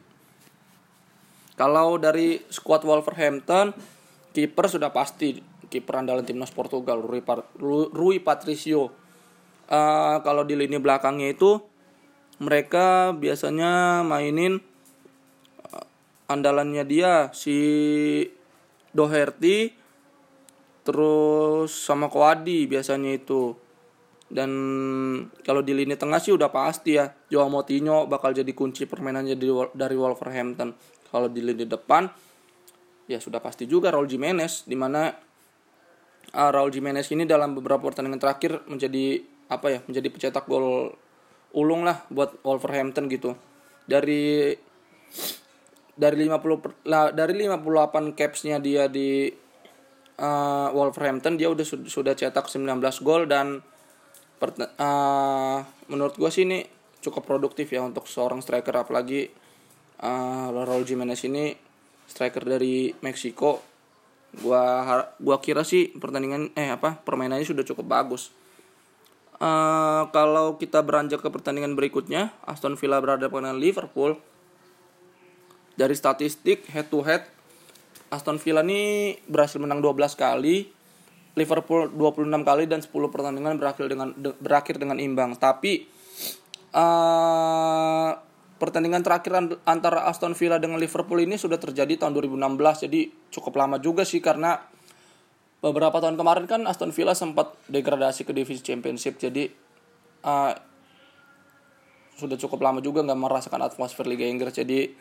Kalau 1.61 2.01
dari 2.01 2.41
squad 2.49 2.89
Wolverhampton 2.89 3.77
kiper 4.33 4.65
sudah 4.65 4.89
pasti 4.89 5.37
kiper 5.71 6.03
andalan 6.03 6.27
timnas 6.27 6.51
Portugal 6.51 6.99
Rui, 7.01 7.23
Rui 7.95 8.19
Patricio. 8.19 8.91
Uh, 9.71 10.19
kalau 10.27 10.43
di 10.43 10.59
lini 10.59 10.83
belakangnya 10.83 11.31
itu 11.31 11.63
mereka 12.43 13.15
biasanya 13.15 14.03
mainin 14.03 14.59
uh, 15.71 15.87
andalannya 16.27 16.83
dia 16.83 17.31
si 17.31 17.55
Doherty 18.91 19.71
terus 20.83 21.71
sama 21.71 22.11
Koadi 22.11 22.67
biasanya 22.67 23.15
itu. 23.15 23.55
Dan 24.31 24.51
kalau 25.43 25.63
di 25.63 25.75
lini 25.75 25.95
tengah 25.95 26.19
sih 26.23 26.35
udah 26.35 26.51
pasti 26.55 26.95
ya 26.99 27.11
Joao 27.31 27.51
Moutinho 27.51 28.07
bakal 28.07 28.31
jadi 28.35 28.51
kunci 28.55 28.87
permainannya 28.87 29.35
dari 29.75 29.97
Wolverhampton. 29.99 30.75
Kalau 31.11 31.27
di 31.27 31.43
lini 31.43 31.67
depan 31.67 32.07
ya 33.11 33.19
sudah 33.19 33.43
pasti 33.43 33.67
juga 33.67 33.91
Raul 33.91 34.07
Jimenez 34.07 34.71
di 34.71 34.79
mana 34.79 35.11
uh, 36.35 36.51
Raul 36.51 36.71
Jimenez 36.71 37.11
ini 37.11 37.27
dalam 37.27 37.55
beberapa 37.55 37.91
pertandingan 37.91 38.23
terakhir 38.23 38.63
menjadi 38.67 39.23
apa 39.51 39.67
ya 39.67 39.79
menjadi 39.87 40.09
pencetak 40.11 40.47
gol 40.47 40.95
ulung 41.55 41.83
lah 41.83 42.07
buat 42.11 42.39
Wolverhampton 42.47 43.11
gitu. 43.11 43.35
Dari 43.87 44.55
dari 45.99 46.17
50 46.17 46.63
per, 46.63 46.71
lah, 46.87 47.11
dari 47.11 47.35
58 47.35 48.15
capsnya 48.17 48.57
dia 48.63 48.87
di 48.87 49.29
uh, 50.23 50.69
Wolverhampton 50.73 51.35
dia 51.35 51.51
udah 51.51 51.67
sudah 51.67 52.15
cetak 52.15 52.47
19 52.47 52.79
gol 53.03 53.27
dan 53.27 53.61
per, 54.39 54.55
uh, 54.57 55.59
menurut 55.91 56.15
gue 56.17 56.31
sih 56.31 56.47
ini 56.47 56.65
cukup 57.03 57.27
produktif 57.27 57.75
ya 57.75 57.83
untuk 57.83 58.07
seorang 58.07 58.39
striker. 58.41 58.73
Apalagi 58.73 59.27
uh, 60.01 60.47
Raul 60.55 60.87
Jimenez 60.87 61.21
ini 61.27 61.53
striker 62.07 62.47
dari 62.47 62.95
Meksiko 63.03 63.70
gua 64.39 65.11
gua 65.19 65.37
kira 65.43 65.67
sih 65.67 65.91
pertandingan 65.99 66.55
eh 66.55 66.71
apa 66.71 67.03
permainannya 67.03 67.43
sudah 67.43 67.67
cukup 67.67 67.91
bagus 67.91 68.31
Uh, 69.41 70.05
kalau 70.13 70.61
kita 70.61 70.85
beranjak 70.85 71.25
ke 71.25 71.33
pertandingan 71.33 71.73
berikutnya, 71.73 72.37
Aston 72.45 72.77
Villa 72.77 73.01
berhadapan 73.01 73.49
dengan 73.49 73.57
Liverpool. 73.57 74.21
Dari 75.81 75.97
statistik 75.97 76.69
head 76.69 76.93
to 76.93 77.01
head, 77.01 77.25
Aston 78.13 78.37
Villa 78.37 78.61
ini 78.61 79.17
berhasil 79.25 79.57
menang 79.57 79.81
12 79.81 80.13
kali, 80.13 80.69
Liverpool 81.41 81.89
26 81.89 82.29
kali 82.29 82.69
dan 82.69 82.85
10 82.85 82.93
pertandingan 82.93 83.57
berakhir 83.57 83.89
dengan 83.89 84.13
de, 84.13 84.37
berakhir 84.37 84.77
dengan 84.77 85.01
imbang. 85.01 85.33
Tapi 85.41 85.89
uh, 86.77 88.13
pertandingan 88.61 89.01
terakhir 89.01 89.33
antara 89.65 90.05
Aston 90.05 90.37
Villa 90.37 90.61
dengan 90.61 90.77
Liverpool 90.77 91.25
ini 91.25 91.41
sudah 91.41 91.57
terjadi 91.57 91.97
tahun 91.97 92.13
2016, 92.13 92.85
jadi 92.87 93.01
cukup 93.33 93.57
lama 93.57 93.81
juga 93.81 94.05
sih 94.05 94.21
karena 94.21 94.61
beberapa 95.65 95.97
tahun 95.97 96.21
kemarin 96.21 96.45
kan 96.45 96.61
Aston 96.69 96.93
Villa 96.93 97.17
sempat 97.17 97.57
degradasi 97.73 98.29
ke 98.29 98.33
divisi 98.37 98.61
Championship 98.61 99.17
jadi 99.21 99.49
uh, 100.25 100.53
sudah 102.17 102.37
cukup 102.37 102.61
lama 102.61 102.85
juga 102.85 103.01
nggak 103.01 103.17
merasakan 103.17 103.65
atmosfer 103.65 104.05
Liga 104.05 104.29
Inggris 104.29 104.57
jadi 104.57 104.93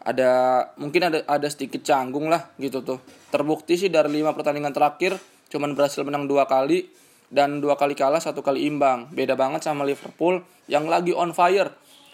ada 0.00 0.64
mungkin 0.80 1.12
ada 1.12 1.20
ada 1.28 1.48
sedikit 1.52 1.84
canggung 1.84 2.32
lah 2.32 2.48
gitu 2.56 2.80
tuh. 2.80 3.04
Terbukti 3.28 3.76
sih 3.76 3.92
dari 3.92 4.08
lima 4.08 4.32
pertandingan 4.32 4.72
terakhir 4.72 5.20
cuman 5.52 5.76
berhasil 5.76 6.00
menang 6.00 6.24
dua 6.24 6.48
kali 6.48 6.88
dan 7.28 7.60
dua 7.60 7.76
kali 7.76 7.92
kalah 7.92 8.20
satu 8.20 8.40
kali 8.40 8.64
imbang. 8.64 9.12
Beda 9.12 9.36
banget 9.36 9.60
sama 9.68 9.84
Liverpool 9.84 10.40
yang 10.72 10.88
lagi 10.88 11.12
on 11.12 11.36
fire 11.36 11.68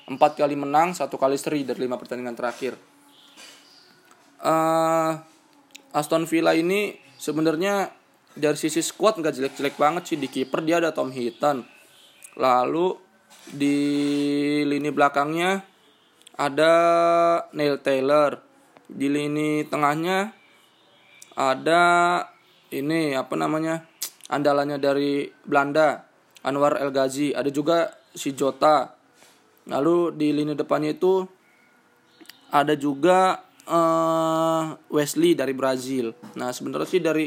empat 0.06 0.38
kali 0.38 0.54
menang 0.54 0.94
satu 0.94 1.18
kali 1.18 1.34
seri 1.34 1.66
dari 1.66 1.82
lima 1.82 1.98
pertandingan 1.98 2.38
terakhir. 2.38 2.78
Uh, 4.38 5.18
Aston 5.90 6.28
Villa 6.30 6.54
ini 6.54 6.94
sebenarnya 7.18 7.90
dari 8.36 8.54
sisi 8.54 8.84
squad 8.84 9.18
nggak 9.18 9.34
jelek-jelek 9.34 9.75
banget 9.75 10.02
sih. 10.14 10.16
Di 10.20 10.30
kiper 10.30 10.62
dia 10.62 10.78
ada 10.78 10.94
Tom 10.94 11.10
Hinton 11.10 11.66
lalu 12.36 12.94
di 13.48 13.78
lini 14.62 14.90
belakangnya 14.92 15.64
ada 16.38 16.72
Neil 17.56 17.82
Taylor. 17.82 18.38
Di 18.86 19.10
lini 19.10 19.66
tengahnya 19.66 20.30
ada 21.34 21.82
ini 22.70 23.18
apa 23.18 23.34
namanya 23.34 23.82
andalannya 24.30 24.78
dari 24.78 25.26
Belanda 25.42 26.06
Anwar 26.46 26.78
El 26.78 26.94
Ghazi. 26.94 27.34
Ada 27.34 27.50
juga 27.50 27.90
si 28.14 28.32
Jota 28.32 28.95
lalu 29.66 30.14
di 30.14 30.30
lini 30.30 30.54
depannya 30.54 30.94
itu 30.94 31.26
ada 32.54 32.75
juga 32.78 33.42
uh, 33.66 34.64
Wesley 34.90 35.35
dari 35.35 35.52
Brazil. 35.52 36.14
Nah 36.38 36.54
sebenarnya 36.54 36.88
sih 36.88 37.02
dari 37.02 37.26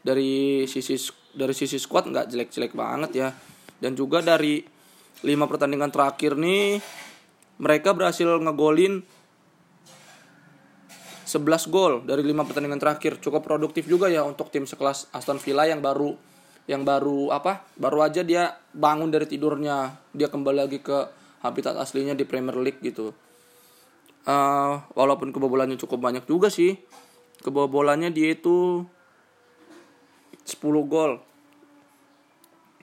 dari 0.00 0.64
sisi 0.70 0.94
dari 1.34 1.52
sisi 1.52 1.76
squad 1.82 2.08
nggak 2.08 2.26
jelek-jelek 2.30 2.72
banget 2.72 3.10
ya. 3.12 3.28
Dan 3.76 3.92
juga 3.92 4.24
dari 4.24 4.62
lima 5.26 5.44
pertandingan 5.44 5.90
terakhir 5.90 6.38
nih 6.38 6.80
mereka 7.56 7.96
berhasil 7.96 8.28
ngegolin 8.28 9.00
11 11.26 11.72
gol 11.74 12.06
dari 12.06 12.22
lima 12.22 12.46
pertandingan 12.46 12.78
terakhir 12.78 13.18
cukup 13.18 13.42
produktif 13.42 13.88
juga 13.90 14.06
ya 14.06 14.22
untuk 14.22 14.52
tim 14.52 14.62
sekelas 14.68 15.10
Aston 15.10 15.42
Villa 15.42 15.66
yang 15.66 15.82
baru 15.82 16.14
yang 16.70 16.86
baru 16.86 17.34
apa 17.34 17.66
baru 17.74 18.06
aja 18.06 18.22
dia 18.22 18.54
bangun 18.70 19.10
dari 19.10 19.26
tidurnya 19.26 19.98
dia 20.14 20.30
kembali 20.30 20.58
lagi 20.66 20.78
ke 20.78 21.25
habitat 21.44 21.76
aslinya 21.76 22.16
di 22.16 22.24
Premier 22.24 22.56
League 22.56 22.80
gitu 22.80 23.12
uh, 24.28 24.74
walaupun 24.94 25.32
kebobolannya 25.34 25.76
cukup 25.80 26.00
banyak 26.00 26.24
juga 26.24 26.48
sih 26.48 26.78
kebobolannya 27.42 28.12
dia 28.14 28.32
itu 28.32 28.86
10 30.46 30.62
gol 30.86 31.20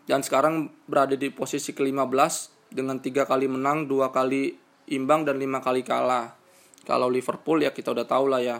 dan 0.03 0.19
sekarang 0.19 0.67
berada 0.83 1.15
di 1.15 1.31
posisi 1.31 1.71
ke-15 1.71 2.33
dengan 2.73 2.99
tiga 2.99 3.23
kali 3.23 3.47
menang, 3.47 3.87
dua 3.87 4.11
kali 4.11 4.51
imbang 4.91 5.23
dan 5.23 5.39
lima 5.39 5.63
kali 5.63 5.85
kalah. 5.85 6.35
Kalau 6.83 7.07
Liverpool 7.07 7.63
ya 7.63 7.71
kita 7.71 7.95
udah 7.95 8.03
tahu 8.03 8.25
lah 8.27 8.41
ya. 8.43 8.57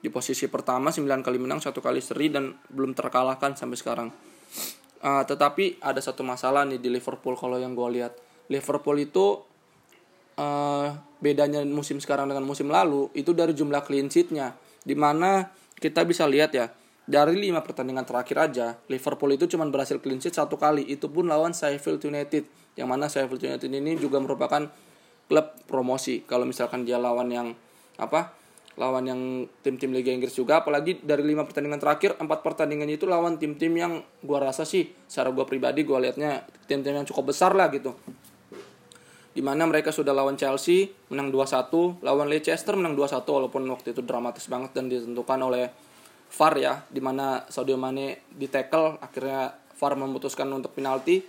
Di 0.00 0.08
posisi 0.08 0.48
pertama 0.48 0.88
9 0.88 1.20
kali 1.20 1.36
menang, 1.36 1.60
satu 1.60 1.84
kali 1.84 2.00
seri 2.00 2.32
dan 2.32 2.56
belum 2.72 2.96
terkalahkan 2.96 3.52
sampai 3.52 3.76
sekarang. 3.76 4.08
Uh, 5.04 5.20
tetapi 5.28 5.76
ada 5.84 6.00
satu 6.00 6.24
masalah 6.24 6.64
nih 6.64 6.80
di 6.80 6.88
Liverpool 6.88 7.36
kalau 7.36 7.60
yang 7.60 7.76
gue 7.76 8.00
lihat. 8.00 8.16
Liverpool 8.50 8.98
itu 8.98 9.40
uh, 10.36 10.88
bedanya 11.22 11.62
musim 11.62 12.02
sekarang 12.02 12.26
dengan 12.26 12.42
musim 12.42 12.66
lalu 12.66 13.06
itu 13.14 13.30
dari 13.30 13.54
jumlah 13.54 13.86
clean 13.86 14.10
sheetnya. 14.10 14.58
Di 14.82 14.98
mana 14.98 15.54
kita 15.78 16.02
bisa 16.02 16.26
lihat 16.26 16.50
ya 16.52 16.68
dari 17.06 17.38
lima 17.38 17.62
pertandingan 17.62 18.06
terakhir 18.06 18.36
aja 18.38 18.66
Liverpool 18.86 19.34
itu 19.34 19.50
cuma 19.50 19.66
berhasil 19.70 20.02
clean 20.02 20.18
sheet 20.18 20.34
satu 20.34 20.58
kali. 20.58 20.82
Itu 20.90 21.06
pun 21.08 21.30
lawan 21.30 21.54
Sheffield 21.54 22.02
United 22.02 22.44
yang 22.74 22.90
mana 22.90 23.06
Sheffield 23.06 23.40
United 23.40 23.70
ini 23.70 23.94
juga 23.96 24.18
merupakan 24.18 24.66
klub 25.30 25.46
promosi. 25.70 26.26
Kalau 26.26 26.42
misalkan 26.42 26.82
dia 26.82 26.98
lawan 26.98 27.30
yang 27.30 27.54
apa 28.00 28.34
lawan 28.80 29.04
yang 29.04 29.20
tim-tim 29.60 29.92
Liga 29.92 30.08
Inggris 30.08 30.32
juga 30.32 30.64
apalagi 30.64 31.04
dari 31.04 31.20
lima 31.20 31.44
pertandingan 31.44 31.76
terakhir 31.76 32.16
empat 32.16 32.40
pertandingannya 32.40 32.96
itu 32.96 33.04
lawan 33.04 33.36
tim-tim 33.36 33.76
yang 33.76 34.00
gua 34.24 34.48
rasa 34.48 34.64
sih 34.64 34.88
secara 35.04 35.28
gua 35.34 35.44
pribadi 35.44 35.84
gua 35.84 36.00
liatnya 36.00 36.48
tim-tim 36.64 36.96
yang 36.96 37.04
cukup 37.04 37.34
besar 37.34 37.52
lah 37.52 37.68
gitu 37.68 37.92
di 39.30 39.42
mana 39.46 39.62
mereka 39.66 39.94
sudah 39.94 40.10
lawan 40.10 40.34
Chelsea 40.34 40.90
menang 41.10 41.30
2-1, 41.30 42.02
lawan 42.02 42.26
Leicester 42.26 42.74
menang 42.74 42.98
2-1 42.98 43.22
walaupun 43.22 43.62
waktu 43.70 43.94
itu 43.94 44.02
dramatis 44.02 44.50
banget 44.50 44.74
dan 44.74 44.90
ditentukan 44.90 45.38
oleh 45.38 45.70
VAR 46.30 46.54
ya, 46.58 46.82
di 46.90 46.98
mana 47.02 47.46
Sadio 47.46 47.78
Mane 47.78 48.26
di 48.30 48.46
akhirnya 48.50 49.50
VAR 49.78 49.94
memutuskan 49.94 50.50
untuk 50.50 50.74
penalti. 50.74 51.22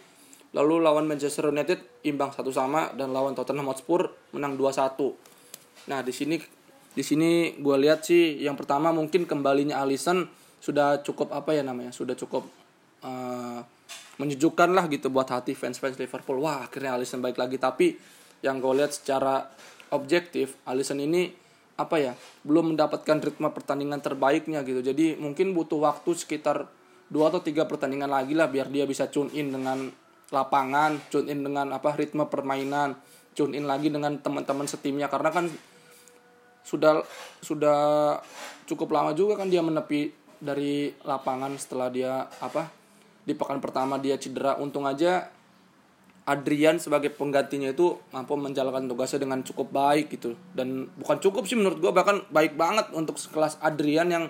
Lalu 0.51 0.83
lawan 0.83 1.07
Manchester 1.07 1.47
United 1.47 2.03
imbang 2.03 2.35
satu 2.35 2.51
sama 2.51 2.91
dan 2.91 3.15
lawan 3.15 3.31
Tottenham 3.31 3.71
Hotspur 3.71 4.11
menang 4.35 4.59
2-1. 4.59 5.87
Nah, 5.87 6.03
di 6.03 6.11
sini 6.11 6.35
di 6.91 7.03
sini 7.07 7.55
gue 7.55 7.77
lihat 7.79 8.03
sih 8.03 8.43
yang 8.43 8.59
pertama 8.59 8.91
mungkin 8.91 9.23
kembalinya 9.23 9.79
Alisson 9.79 10.27
sudah 10.59 10.99
cukup 11.01 11.31
apa 11.31 11.55
ya 11.55 11.63
namanya 11.63 11.95
sudah 11.95 12.19
cukup 12.19 12.43
uh, 13.07 13.63
menyejukkan 14.21 14.69
lah 14.77 14.85
gitu 14.85 15.09
buat 15.09 15.25
hati 15.25 15.57
fans-fans 15.57 15.97
Liverpool. 15.97 16.37
Wah, 16.45 16.69
akhirnya 16.69 16.93
Alisson 16.93 17.25
baik 17.25 17.41
lagi. 17.41 17.57
Tapi 17.57 17.97
yang 18.45 18.61
gue 18.61 18.73
lihat 18.77 18.93
secara 18.93 19.49
objektif, 19.89 20.61
Alisson 20.69 21.01
ini 21.01 21.33
apa 21.81 21.97
ya 21.97 22.13
belum 22.45 22.77
mendapatkan 22.77 23.17
ritme 23.17 23.49
pertandingan 23.49 23.97
terbaiknya 23.97 24.61
gitu. 24.61 24.85
Jadi 24.85 25.17
mungkin 25.17 25.57
butuh 25.57 25.81
waktu 25.81 26.13
sekitar 26.13 26.69
dua 27.11 27.33
atau 27.33 27.41
tiga 27.43 27.67
pertandingan 27.67 28.07
lagi 28.07 28.37
lah 28.37 28.47
biar 28.47 28.71
dia 28.71 28.87
bisa 28.87 29.09
tune 29.11 29.33
in 29.35 29.51
dengan 29.51 29.91
lapangan 30.31 31.11
tune 31.11 31.27
in 31.27 31.43
dengan 31.43 31.75
apa 31.75 31.91
ritme 31.99 32.23
permainan 32.23 32.95
tune 33.35 33.51
in 33.59 33.67
lagi 33.67 33.91
dengan 33.91 34.15
teman-teman 34.15 34.63
setimnya 34.63 35.11
karena 35.11 35.27
kan 35.27 35.45
sudah 36.63 37.03
sudah 37.43 37.79
cukup 38.63 38.95
lama 38.95 39.11
juga 39.11 39.43
kan 39.43 39.51
dia 39.51 39.59
menepi 39.59 40.07
dari 40.39 40.87
lapangan 41.03 41.59
setelah 41.59 41.91
dia 41.91 42.31
apa 42.39 42.80
di 43.31 43.35
pekan 43.39 43.63
pertama 43.63 43.95
dia 43.95 44.19
cedera 44.19 44.59
untung 44.59 44.83
aja 44.83 45.31
Adrian 46.27 46.77
sebagai 46.77 47.09
penggantinya 47.09 47.73
itu 47.73 47.97
mampu 48.13 48.37
menjalankan 48.37 48.85
tugasnya 48.85 49.25
dengan 49.25 49.41
cukup 49.41 49.73
baik 49.73 50.13
gitu. 50.13 50.37
Dan 50.53 50.91
bukan 50.99 51.17
cukup 51.17 51.49
sih 51.49 51.57
menurut 51.57 51.81
gue 51.81 51.91
bahkan 51.91 52.21
baik 52.29 52.53
banget 52.59 52.93
untuk 52.93 53.17
sekelas 53.17 53.57
Adrian 53.63 54.11
yang 54.11 54.25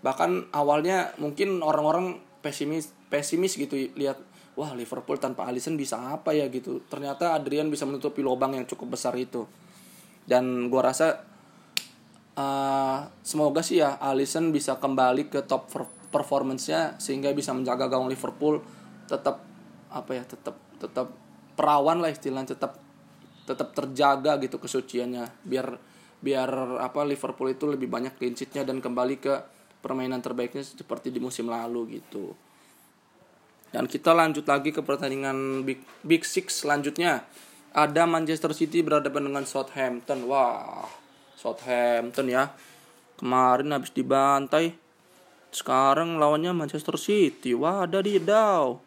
bahkan 0.00 0.48
awalnya 0.56 1.12
mungkin 1.20 1.60
orang-orang 1.60 2.16
pesimis 2.40 2.88
pesimis 3.12 3.60
gitu 3.60 3.76
lihat 4.00 4.16
wah 4.56 4.72
Liverpool 4.72 5.20
tanpa 5.20 5.44
Alisson 5.44 5.76
bisa 5.76 6.00
apa 6.00 6.32
ya? 6.32 6.48
gitu. 6.48 6.80
Ternyata 6.88 7.36
Adrian 7.36 7.68
bisa 7.68 7.84
menutupi 7.84 8.24
lubang 8.24 8.56
yang 8.56 8.64
cukup 8.64 8.96
besar 8.96 9.12
itu. 9.20 9.44
Dan 10.24 10.72
gua 10.72 10.88
rasa 10.88 11.20
uh, 12.34 13.12
semoga 13.20 13.60
sih 13.60 13.84
ya 13.84 14.00
Alisson 14.00 14.56
bisa 14.56 14.80
kembali 14.80 15.28
ke 15.28 15.44
top 15.44 15.68
performance-nya 16.10 16.98
sehingga 16.98 17.30
bisa 17.30 17.54
menjaga 17.54 17.86
gawang 17.86 18.10
Liverpool 18.10 18.60
tetap 19.06 19.42
apa 19.90 20.10
ya 20.14 20.22
tetap 20.26 20.58
tetap 20.78 21.10
perawan 21.58 21.98
lah 22.02 22.10
istilahnya 22.10 22.54
tetap 22.54 22.78
tetap 23.46 23.74
terjaga 23.74 24.38
gitu 24.38 24.62
kesuciannya 24.62 25.26
biar 25.42 25.74
biar 26.20 26.78
apa 26.78 27.00
Liverpool 27.02 27.50
itu 27.50 27.64
lebih 27.66 27.88
banyak 27.88 28.20
clean 28.20 28.36
dan 28.36 28.78
kembali 28.78 29.16
ke 29.18 29.34
permainan 29.80 30.20
terbaiknya 30.20 30.60
seperti 30.60 31.08
di 31.08 31.18
musim 31.18 31.48
lalu 31.48 32.00
gitu. 32.00 32.36
Dan 33.70 33.88
kita 33.88 34.12
lanjut 34.12 34.44
lagi 34.44 34.74
ke 34.74 34.84
pertandingan 34.84 35.64
Big, 35.64 35.80
Big 36.04 36.22
Six 36.26 36.66
selanjutnya. 36.66 37.24
Ada 37.70 38.02
Manchester 38.04 38.50
City 38.50 38.82
berhadapan 38.82 39.30
dengan 39.30 39.44
Southampton. 39.46 40.26
Wah, 40.26 40.84
Southampton 41.38 42.26
ya. 42.28 42.50
Kemarin 43.14 43.70
habis 43.70 43.94
dibantai. 43.94 44.74
Sekarang 45.50 46.16
lawannya 46.16 46.54
Manchester 46.54 46.94
City. 46.94 47.54
Wah, 47.54 47.86
ada 47.86 47.98
di 47.98 48.18
Dow. 48.22 48.78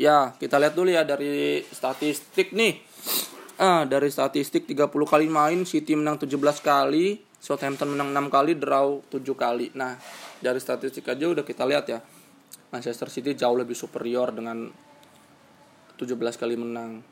Ya, 0.00 0.32
kita 0.40 0.56
lihat 0.56 0.72
dulu 0.72 0.88
ya 0.88 1.04
dari 1.04 1.60
statistik 1.68 2.56
nih. 2.56 2.80
Ah, 3.60 3.84
dari 3.84 4.08
statistik 4.08 4.64
30 4.64 4.88
kali 5.04 5.28
main 5.28 5.68
City 5.68 5.92
menang 5.92 6.16
17 6.16 6.64
kali, 6.64 7.20
Southampton 7.36 7.92
menang 7.92 8.08
6 8.08 8.32
kali, 8.32 8.56
draw 8.56 9.04
7 9.12 9.36
kali. 9.36 9.68
Nah, 9.76 10.00
dari 10.40 10.56
statistik 10.56 11.04
aja 11.04 11.28
udah 11.28 11.44
kita 11.44 11.68
lihat 11.68 11.84
ya. 11.92 12.00
Manchester 12.72 13.12
City 13.12 13.36
jauh 13.36 13.58
lebih 13.58 13.76
superior 13.76 14.32
dengan 14.32 14.72
17 16.00 16.40
kali 16.40 16.56
menang. 16.56 17.04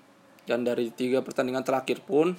Dan 0.48 0.64
dari 0.64 0.88
tiga 0.88 1.20
pertandingan 1.20 1.60
terakhir 1.60 2.00
pun 2.00 2.32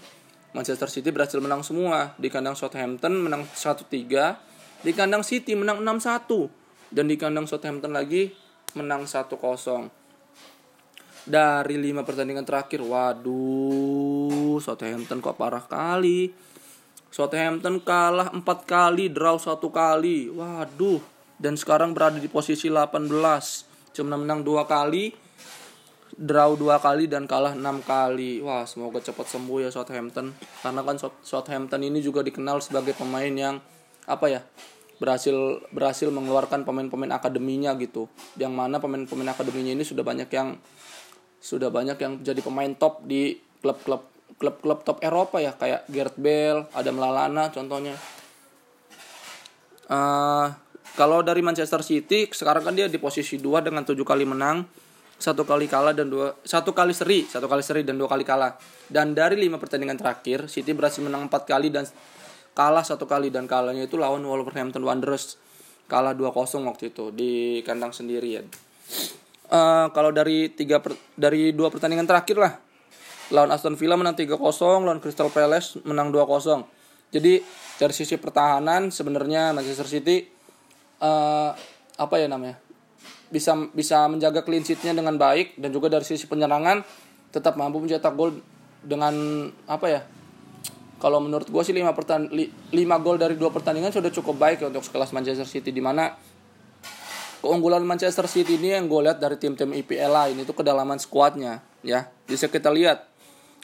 Manchester 0.55 0.89
City 0.89 1.09
berhasil 1.13 1.37
menang 1.37 1.61
semua. 1.61 2.17
Di 2.17 2.27
kandang 2.31 2.57
Southampton 2.57 3.19
menang 3.21 3.45
1-3, 3.45 4.85
di 4.85 4.91
kandang 4.95 5.23
City 5.25 5.53
menang 5.53 5.81
6-1 5.81 6.49
dan 6.93 7.05
di 7.05 7.15
kandang 7.15 7.45
Southampton 7.45 7.93
lagi 7.93 8.33
menang 8.73 9.05
1-0. 9.05 9.29
Dari 11.29 11.75
lima 11.77 12.01
pertandingan 12.01 12.47
terakhir, 12.47 12.81
waduh, 12.81 14.57
Southampton 14.57 15.21
kok 15.21 15.37
parah 15.37 15.61
kali 15.61 16.49
Southampton 17.09 17.81
kalah 17.81 18.29
4 18.29 18.45
kali, 18.69 19.09
draw 19.09 19.41
satu 19.41 19.73
kali. 19.73 20.29
Waduh. 20.29 21.01
Dan 21.39 21.57
sekarang 21.57 21.97
berada 21.97 22.21
di 22.21 22.29
posisi 22.29 22.69
18. 22.69 23.65
Cuma 23.97 24.15
menang 24.15 24.45
2 24.45 24.69
kali, 24.69 25.11
draw 26.17 26.57
2 26.57 26.79
kali 26.81 27.05
dan 27.05 27.29
kalah 27.29 27.53
6 27.53 27.85
kali. 27.85 28.41
Wah, 28.41 28.65
semoga 28.65 29.03
cepat 29.03 29.29
sembuh 29.29 29.65
ya 29.65 29.69
Southampton. 29.69 30.33
Karena 30.63 30.81
kan 30.81 30.97
Southampton 31.21 31.81
ini 31.85 31.99
juga 32.01 32.25
dikenal 32.25 32.63
sebagai 32.63 32.97
pemain 32.97 33.29
yang 33.29 33.61
apa 34.09 34.27
ya? 34.29 34.41
berhasil 34.99 35.63
berhasil 35.71 36.11
mengeluarkan 36.11 36.67
pemain-pemain 36.67 37.15
akademinya 37.15 37.71
gitu. 37.79 38.11
Yang 38.35 38.53
mana 38.53 38.77
pemain-pemain 38.83 39.31
akademinya 39.31 39.71
ini 39.71 39.87
sudah 39.87 40.03
banyak 40.03 40.27
yang 40.27 40.59
sudah 41.39 41.71
banyak 41.71 41.95
yang 41.95 42.13
jadi 42.19 42.43
pemain 42.43 42.75
top 42.75 43.07
di 43.07 43.39
klub-klub 43.63 44.03
klub-klub 44.39 44.83
top 44.83 44.99
Eropa 44.99 45.39
ya 45.39 45.55
kayak 45.55 45.87
Gareth 45.87 46.19
Bale, 46.19 46.67
Adam 46.75 46.99
Lallana 46.99 47.47
contohnya. 47.47 47.95
Uh, 49.89 50.51
kalau 50.99 51.23
dari 51.23 51.39
Manchester 51.39 51.79
City 51.81 52.27
sekarang 52.29 52.61
kan 52.67 52.75
dia 52.75 52.91
di 52.91 52.99
posisi 52.99 53.39
2 53.39 53.63
dengan 53.63 53.87
7 53.87 53.95
kali 54.03 54.27
menang, 54.27 54.67
satu 55.19 55.43
kali 55.43 55.67
kalah 55.67 55.91
dan 55.91 56.07
dua 56.07 56.33
satu 56.47 56.71
kali 56.71 56.95
seri, 56.95 57.27
satu 57.27 57.51
kali 57.51 57.59
seri 57.59 57.83
dan 57.83 57.99
dua 57.99 58.07
kali 58.07 58.23
kalah. 58.23 58.55
Dan 58.87 59.11
dari 59.11 59.35
lima 59.35 59.59
pertandingan 59.59 59.99
terakhir, 59.99 60.47
City 60.47 60.71
berhasil 60.71 61.03
menang 61.03 61.27
empat 61.27 61.43
kali 61.43 61.67
dan 61.69 61.83
kalah 62.55 62.81
satu 62.87 63.03
kali 63.03 63.27
dan 63.29 63.45
kalahnya 63.45 63.85
itu 63.85 63.99
lawan 63.99 64.23
Wolverhampton 64.23 64.81
Wanderers 64.81 65.35
kalah 65.89 66.13
2-0 66.13 66.69
waktu 66.69 66.93
itu 66.93 67.11
di 67.11 67.59
kandang 67.65 67.91
sendirian. 67.91 68.45
Uh, 69.49 69.89
kalau 69.91 70.13
dari 70.13 70.53
tiga 70.53 70.77
per, 70.77 70.93
dari 71.17 71.51
dua 71.57 71.73
pertandingan 71.73 72.05
terakhir 72.05 72.37
lah 72.37 72.53
lawan 73.33 73.49
Aston 73.53 73.77
Villa 73.77 73.97
menang 73.97 74.17
3-0, 74.17 74.37
lawan 74.85 75.01
Crystal 75.01 75.29
Palace 75.29 75.77
menang 75.85 76.09
2-0. 76.09 76.65
Jadi 77.09 77.41
dari 77.81 77.93
sisi 77.93 78.17
pertahanan 78.21 78.93
sebenarnya 78.93 79.53
Manchester 79.53 79.89
City 79.89 80.25
uh, 81.01 81.53
apa 81.97 82.15
ya 82.21 82.29
namanya? 82.29 82.57
Bisa 83.29 83.53
bisa 83.71 84.09
menjaga 84.09 84.41
clean 84.41 84.65
sheet-nya 84.65 84.93
dengan 84.97 85.15
baik 85.15 85.57
dan 85.61 85.69
juga 85.69 85.89
dari 85.89 86.05
sisi 86.05 86.25
penyerangan 86.25 86.81
tetap 87.29 87.55
mampu 87.55 87.77
mencetak 87.77 88.13
gol 88.17 88.41
dengan 88.81 89.13
apa 89.69 89.87
ya? 89.89 90.01
Kalau 90.99 91.23
menurut 91.23 91.47
gue 91.47 91.63
sih 91.63 91.71
5 91.71 91.95
pertan 91.95 92.27
5 92.27 92.75
gol 92.75 93.15
dari 93.15 93.39
dua 93.39 93.53
pertandingan 93.55 93.95
sudah 93.95 94.11
cukup 94.11 94.35
baik 94.35 94.59
ya 94.59 94.67
untuk 94.67 94.83
sekelas 94.83 95.15
Manchester 95.15 95.47
City 95.47 95.71
di 95.71 95.79
mana 95.79 96.11
keunggulan 97.39 97.87
Manchester 97.87 98.27
City 98.27 98.59
ini 98.59 98.75
yang 98.75 98.91
gue 98.91 99.07
lihat 99.07 99.23
dari 99.23 99.39
tim-tim 99.39 99.71
IPL 99.71 100.11
lain 100.11 100.35
itu 100.43 100.51
kedalaman 100.51 100.99
skuadnya 100.99 101.63
ya 101.87 102.11
bisa 102.27 102.51
kita 102.51 102.67
lihat 102.67 103.07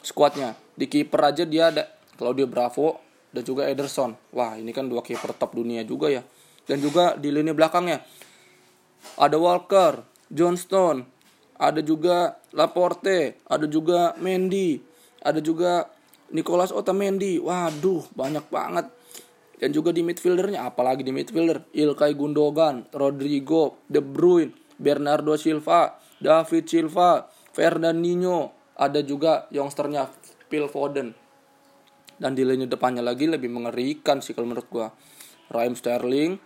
skuadnya. 0.00 0.56
Di 0.76 0.88
kiper 0.88 1.20
aja 1.34 1.44
dia 1.44 1.68
ada 1.68 1.84
Claudio 2.16 2.48
Bravo 2.48 3.00
dan 3.34 3.44
juga 3.44 3.68
Ederson. 3.68 4.16
Wah, 4.32 4.56
ini 4.56 4.72
kan 4.72 4.88
dua 4.88 5.04
kiper 5.04 5.36
top 5.36 5.58
dunia 5.58 5.84
juga 5.84 6.08
ya. 6.08 6.24
Dan 6.66 6.80
juga 6.82 7.14
di 7.14 7.30
lini 7.30 7.52
belakangnya 7.54 8.02
ada 9.14 9.38
Walker, 9.38 10.02
Johnston, 10.26 11.06
ada 11.56 11.80
juga 11.80 12.42
Laporte, 12.50 13.38
ada 13.46 13.70
juga 13.70 14.18
Mendy, 14.18 14.82
ada 15.22 15.38
juga 15.38 15.86
Nicolas 16.34 16.74
Otamendi. 16.74 17.38
Waduh, 17.38 18.10
banyak 18.12 18.46
banget. 18.50 18.86
Dan 19.56 19.72
juga 19.72 19.88
di 19.94 20.04
midfieldernya, 20.04 20.68
apalagi 20.68 21.00
di 21.00 21.14
midfielder, 21.14 21.72
Ilkay 21.72 22.12
Gundogan, 22.12 22.84
Rodrigo, 22.92 23.80
De 23.88 24.04
Bruyne, 24.04 24.52
Bernardo 24.76 25.32
Silva, 25.40 25.96
David 26.20 26.68
Silva, 26.68 27.24
Fernandinho, 27.56 28.52
ada 28.76 29.00
juga 29.00 29.48
youngsternya 29.48 30.12
Phil 30.52 30.68
Foden 30.68 31.16
dan 32.16 32.32
di 32.32 32.44
lini 32.44 32.64
depannya 32.64 33.04
lagi 33.04 33.28
lebih 33.28 33.52
mengerikan 33.52 34.24
sih 34.24 34.32
kalau 34.32 34.48
menurut 34.48 34.68
gua 34.72 34.88
Raheem 35.52 35.76
Sterling 35.76 36.40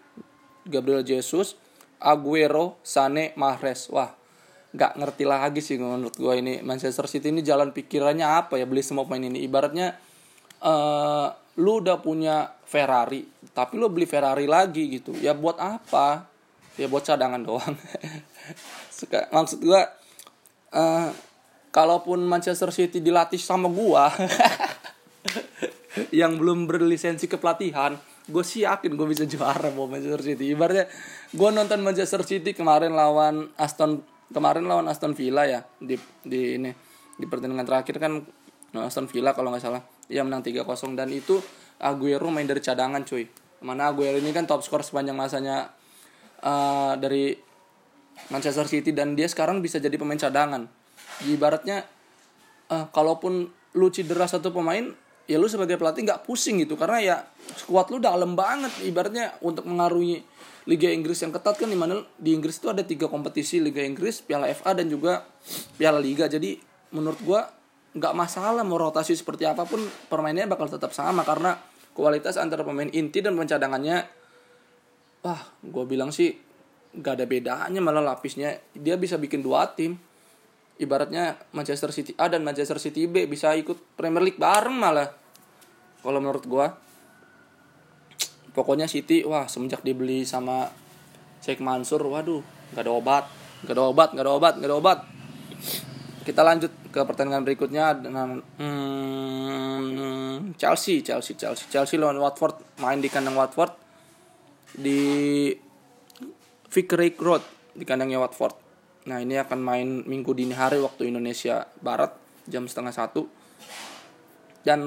Gabriel 0.66 1.06
Jesus 1.06 1.54
Aguero 2.00 2.80
Sane 2.80 3.36
Mahrez. 3.36 3.92
Wah 3.92 4.16
nggak 4.70 5.02
ngerti 5.02 5.24
lagi 5.26 5.60
sih 5.60 5.76
menurut 5.76 6.16
gua 6.16 6.34
ini. 6.34 6.64
Manchester 6.64 7.04
City 7.06 7.30
ini 7.30 7.44
jalan 7.44 7.76
pikirannya 7.76 8.24
apa 8.24 8.56
ya 8.56 8.64
beli 8.64 8.80
semua 8.80 9.04
pemain 9.04 9.28
ini? 9.28 9.44
Ibaratnya 9.44 9.94
uh, 10.64 11.28
lu 11.60 11.84
udah 11.84 12.00
punya 12.00 12.56
Ferrari 12.64 13.40
tapi 13.50 13.76
lu 13.76 13.92
beli 13.92 14.08
Ferrari 14.08 14.48
lagi 14.48 15.00
gitu. 15.00 15.12
Ya 15.18 15.36
buat 15.36 15.60
apa? 15.60 16.24
Ya 16.80 16.88
buat 16.88 17.04
cadangan 17.04 17.42
doang. 17.46 17.76
Maksud 19.30 19.60
gua 19.60 19.84
uh, 20.72 21.12
kalaupun 21.70 22.24
Manchester 22.24 22.72
City 22.72 23.04
dilatih 23.04 23.38
sama 23.38 23.68
gua 23.68 24.08
yang 26.20 26.38
belum 26.38 26.70
berlisensi 26.70 27.26
kepelatihan 27.26 27.98
gue 28.30 28.44
sih 28.46 28.62
yakin 28.64 28.94
gue 28.94 29.06
bisa 29.10 29.26
juara 29.26 29.68
mau 29.74 29.90
Manchester 29.90 30.22
City. 30.22 30.54
Ibaratnya 30.54 30.86
gue 31.34 31.48
nonton 31.50 31.82
Manchester 31.82 32.22
City 32.22 32.54
kemarin 32.54 32.94
lawan 32.94 33.50
Aston 33.58 34.00
kemarin 34.30 34.64
lawan 34.70 34.86
Aston 34.86 35.18
Villa 35.18 35.44
ya 35.44 35.66
di 35.82 35.98
di 36.22 36.56
ini 36.56 36.70
di 37.18 37.26
pertandingan 37.28 37.66
terakhir 37.66 37.98
kan 37.98 38.22
Aston 38.78 39.10
Villa 39.10 39.34
kalau 39.34 39.50
nggak 39.50 39.62
salah. 39.62 39.82
Ia 40.10 40.22
menang 40.22 40.42
3-0 40.42 40.94
dan 40.94 41.10
itu 41.10 41.38
Aguero 41.80 42.28
main 42.30 42.46
dari 42.46 42.62
cadangan 42.62 43.02
cuy. 43.02 43.26
Mana 43.66 43.90
Aguero 43.90 44.20
ini 44.20 44.30
kan 44.30 44.46
top 44.46 44.62
skor 44.62 44.84
sepanjang 44.86 45.16
masanya 45.16 45.72
uh, 46.44 46.94
dari 46.94 47.34
Manchester 48.30 48.68
City. 48.68 48.94
Dan 48.94 49.16
dia 49.18 49.26
sekarang 49.26 49.64
bisa 49.64 49.80
jadi 49.82 49.96
pemain 49.96 50.18
cadangan. 50.18 50.68
Ibaratnya 51.26 51.82
uh, 52.70 52.86
kalaupun 52.92 53.48
lu 53.74 53.88
cedera 53.90 54.26
satu 54.26 54.50
pemain 54.54 54.92
ya 55.30 55.38
lu 55.38 55.46
sebagai 55.46 55.78
pelatih 55.78 56.02
nggak 56.02 56.26
pusing 56.26 56.58
gitu. 56.66 56.74
Karena 56.74 56.98
ya 56.98 57.16
skuad 57.54 57.94
lu 57.94 58.02
dalam 58.02 58.34
banget. 58.34 58.74
Ibaratnya 58.82 59.38
untuk 59.46 59.70
mengaruhi 59.70 60.26
Liga 60.66 60.90
Inggris 60.90 61.22
yang 61.22 61.30
ketat 61.30 61.54
kan 61.56 61.70
di 61.70 61.78
mana 61.78 62.02
di 62.18 62.34
Inggris 62.34 62.58
itu 62.58 62.66
ada 62.66 62.82
tiga 62.82 63.06
kompetisi 63.06 63.62
Liga 63.62 63.80
Inggris, 63.80 64.20
Piala 64.26 64.50
FA 64.50 64.74
dan 64.74 64.90
juga 64.90 65.22
Piala 65.78 66.02
Liga. 66.02 66.26
Jadi 66.26 66.58
menurut 66.90 67.22
gua 67.22 67.46
nggak 67.94 68.14
masalah 68.14 68.66
mau 68.66 68.78
rotasi 68.78 69.14
seperti 69.14 69.46
apa 69.46 69.66
pun 69.66 69.78
permainannya 70.10 70.50
bakal 70.50 70.66
tetap 70.66 70.90
sama. 70.90 71.22
Karena 71.22 71.54
kualitas 71.94 72.34
antara 72.34 72.66
pemain 72.66 72.90
inti 72.90 73.22
dan 73.22 73.38
pencadangannya 73.38 74.18
wah 75.20 75.42
gue 75.60 75.84
bilang 75.84 76.08
sih 76.08 76.32
nggak 76.90 77.14
ada 77.18 77.26
bedanya 77.26 77.80
malah 77.82 78.02
lapisnya. 78.02 78.58
Dia 78.74 78.98
bisa 78.98 79.14
bikin 79.14 79.46
dua 79.46 79.70
tim. 79.74 79.94
Ibaratnya 80.80 81.36
Manchester 81.52 81.92
City 81.92 82.16
A 82.16 82.32
dan 82.32 82.40
Manchester 82.40 82.80
City 82.80 83.04
B 83.04 83.28
bisa 83.28 83.52
ikut 83.52 84.00
Premier 84.00 84.24
League 84.24 84.40
bareng 84.40 84.72
malah 84.72 85.19
kalau 86.00 86.20
menurut 86.20 86.44
gua 86.48 86.66
pokoknya 88.50 88.90
City 88.90 89.22
wah 89.22 89.46
semenjak 89.46 89.86
dibeli 89.86 90.26
sama 90.26 90.66
Sheikh 91.40 91.62
Mansur 91.62 92.02
waduh 92.04 92.42
nggak 92.74 92.84
ada 92.84 92.92
obat 92.92 93.24
nggak 93.64 93.76
ada 93.76 93.84
obat 93.84 94.08
nggak 94.16 94.24
ada 94.24 94.32
obat 94.32 94.54
nggak 94.56 94.70
ada 94.70 94.78
obat. 94.78 94.98
Kita 96.20 96.40
lanjut 96.44 96.72
ke 96.92 97.00
pertandingan 97.04 97.44
berikutnya 97.44 97.96
dengan 97.96 98.40
hmm, 98.40 100.56
Chelsea 100.56 101.00
Chelsea 101.00 101.36
Chelsea 101.36 101.64
Chelsea 101.68 101.96
lawan 101.96 102.20
Watford 102.20 102.60
main 102.80 103.00
di 103.00 103.08
kandang 103.08 103.36
Watford 103.36 103.72
di 104.76 105.50
Vicar 106.70 107.00
Road 107.18 107.42
di 107.74 107.84
kandangnya 107.84 108.22
Watford. 108.22 108.54
Nah 109.10 109.18
ini 109.18 109.40
akan 109.40 109.58
main 109.58 109.88
minggu 110.04 110.36
dini 110.36 110.54
hari 110.54 110.78
waktu 110.78 111.08
Indonesia 111.08 111.66
Barat 111.80 112.14
jam 112.46 112.68
setengah 112.68 112.94
satu. 112.94 113.26
Dan 114.60 114.80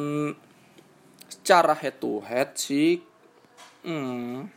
secara 1.44 1.76
head 1.76 2.00
to 2.00 2.24
head 2.24 2.56
sih 2.56 3.04
hmm, 3.84 4.48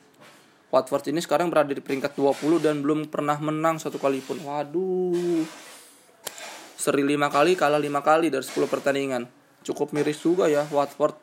Watford 0.70 1.10
ini 1.10 1.18
sekarang 1.18 1.50
berada 1.50 1.74
di 1.74 1.82
peringkat 1.82 2.14
20 2.14 2.62
dan 2.62 2.78
belum 2.78 3.10
pernah 3.10 3.34
menang 3.42 3.82
satu 3.82 3.98
kali 3.98 4.22
pun 4.22 4.38
waduh 4.46 5.42
seri 6.78 7.02
lima 7.02 7.26
kali 7.26 7.58
kalah 7.58 7.82
lima 7.82 8.06
kali 8.06 8.30
dari 8.30 8.46
10 8.46 8.70
pertandingan 8.70 9.26
cukup 9.66 9.90
miris 9.90 10.22
juga 10.22 10.46
ya 10.46 10.62
Watford 10.70 11.18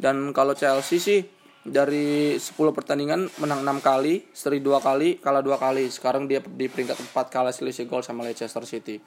dan 0.00 0.32
kalau 0.32 0.56
Chelsea 0.56 0.96
sih 0.96 1.20
dari 1.60 2.40
10 2.40 2.56
pertandingan 2.76 3.28
menang 3.40 3.64
6 3.64 3.80
kali, 3.80 4.28
seri 4.36 4.60
2 4.60 4.84
kali, 4.84 5.16
kalah 5.16 5.40
2 5.40 5.56
kali. 5.56 5.88
Sekarang 5.88 6.28
dia 6.28 6.44
di 6.44 6.68
peringkat 6.68 7.00
4 7.08 7.32
kalah 7.32 7.56
selisih 7.56 7.88
gol 7.88 8.04
sama 8.04 8.20
Leicester 8.20 8.68
City. 8.68 9.00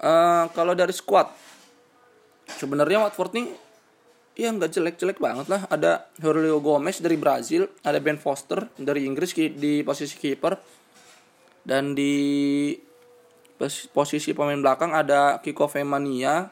Uh, 0.00 0.48
kalau 0.56 0.72
dari 0.72 0.96
squad 0.96 1.28
sebenarnya 2.48 3.04
Watford 3.04 3.36
nih 3.36 3.46
ya 4.32 4.48
nggak 4.52 4.72
jelek-jelek 4.72 5.18
banget 5.20 5.46
lah. 5.48 5.68
Ada 5.68 6.08
Julio 6.18 6.58
Gomez 6.58 7.00
dari 7.00 7.16
Brazil, 7.20 7.68
ada 7.84 7.98
Ben 8.00 8.16
Foster 8.16 8.68
dari 8.76 9.04
Inggris 9.04 9.36
di 9.36 9.84
posisi 9.84 10.16
kiper. 10.16 10.54
Dan 11.62 11.94
di 11.94 12.74
posisi 13.94 14.34
pemain 14.34 14.58
belakang 14.58 14.90
ada 14.90 15.38
Kiko 15.38 15.70
Femania, 15.70 16.50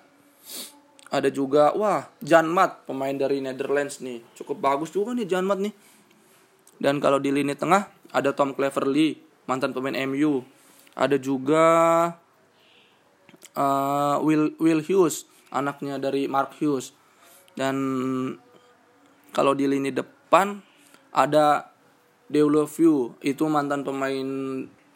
ada 1.10 1.28
juga 1.34 1.74
wah 1.74 2.06
Janmat 2.22 2.86
pemain 2.86 3.14
dari 3.14 3.42
Netherlands 3.42 3.98
nih. 3.98 4.22
Cukup 4.38 4.62
bagus 4.62 4.94
juga 4.94 5.10
nih 5.10 5.26
Janmat 5.26 5.58
nih. 5.58 5.74
Dan 6.78 7.02
kalau 7.02 7.18
di 7.18 7.34
lini 7.34 7.58
tengah 7.58 7.90
ada 8.14 8.30
Tom 8.32 8.54
Cleverley 8.54 9.18
mantan 9.50 9.74
pemain 9.74 9.98
MU 10.06 10.46
ada 10.94 11.18
juga 11.18 11.64
uh, 13.54 14.16
Will 14.22 14.54
Will 14.62 14.82
Hughes 14.82 15.26
anaknya 15.50 15.98
dari 15.98 16.30
Mark 16.30 16.54
Hughes 16.58 16.94
dan 17.60 17.76
kalau 19.36 19.52
di 19.52 19.68
lini 19.68 19.92
depan 19.92 20.64
ada 21.12 21.68
Deulofeu 22.30 23.20
itu 23.20 23.44
mantan 23.52 23.84
pemain 23.84 24.24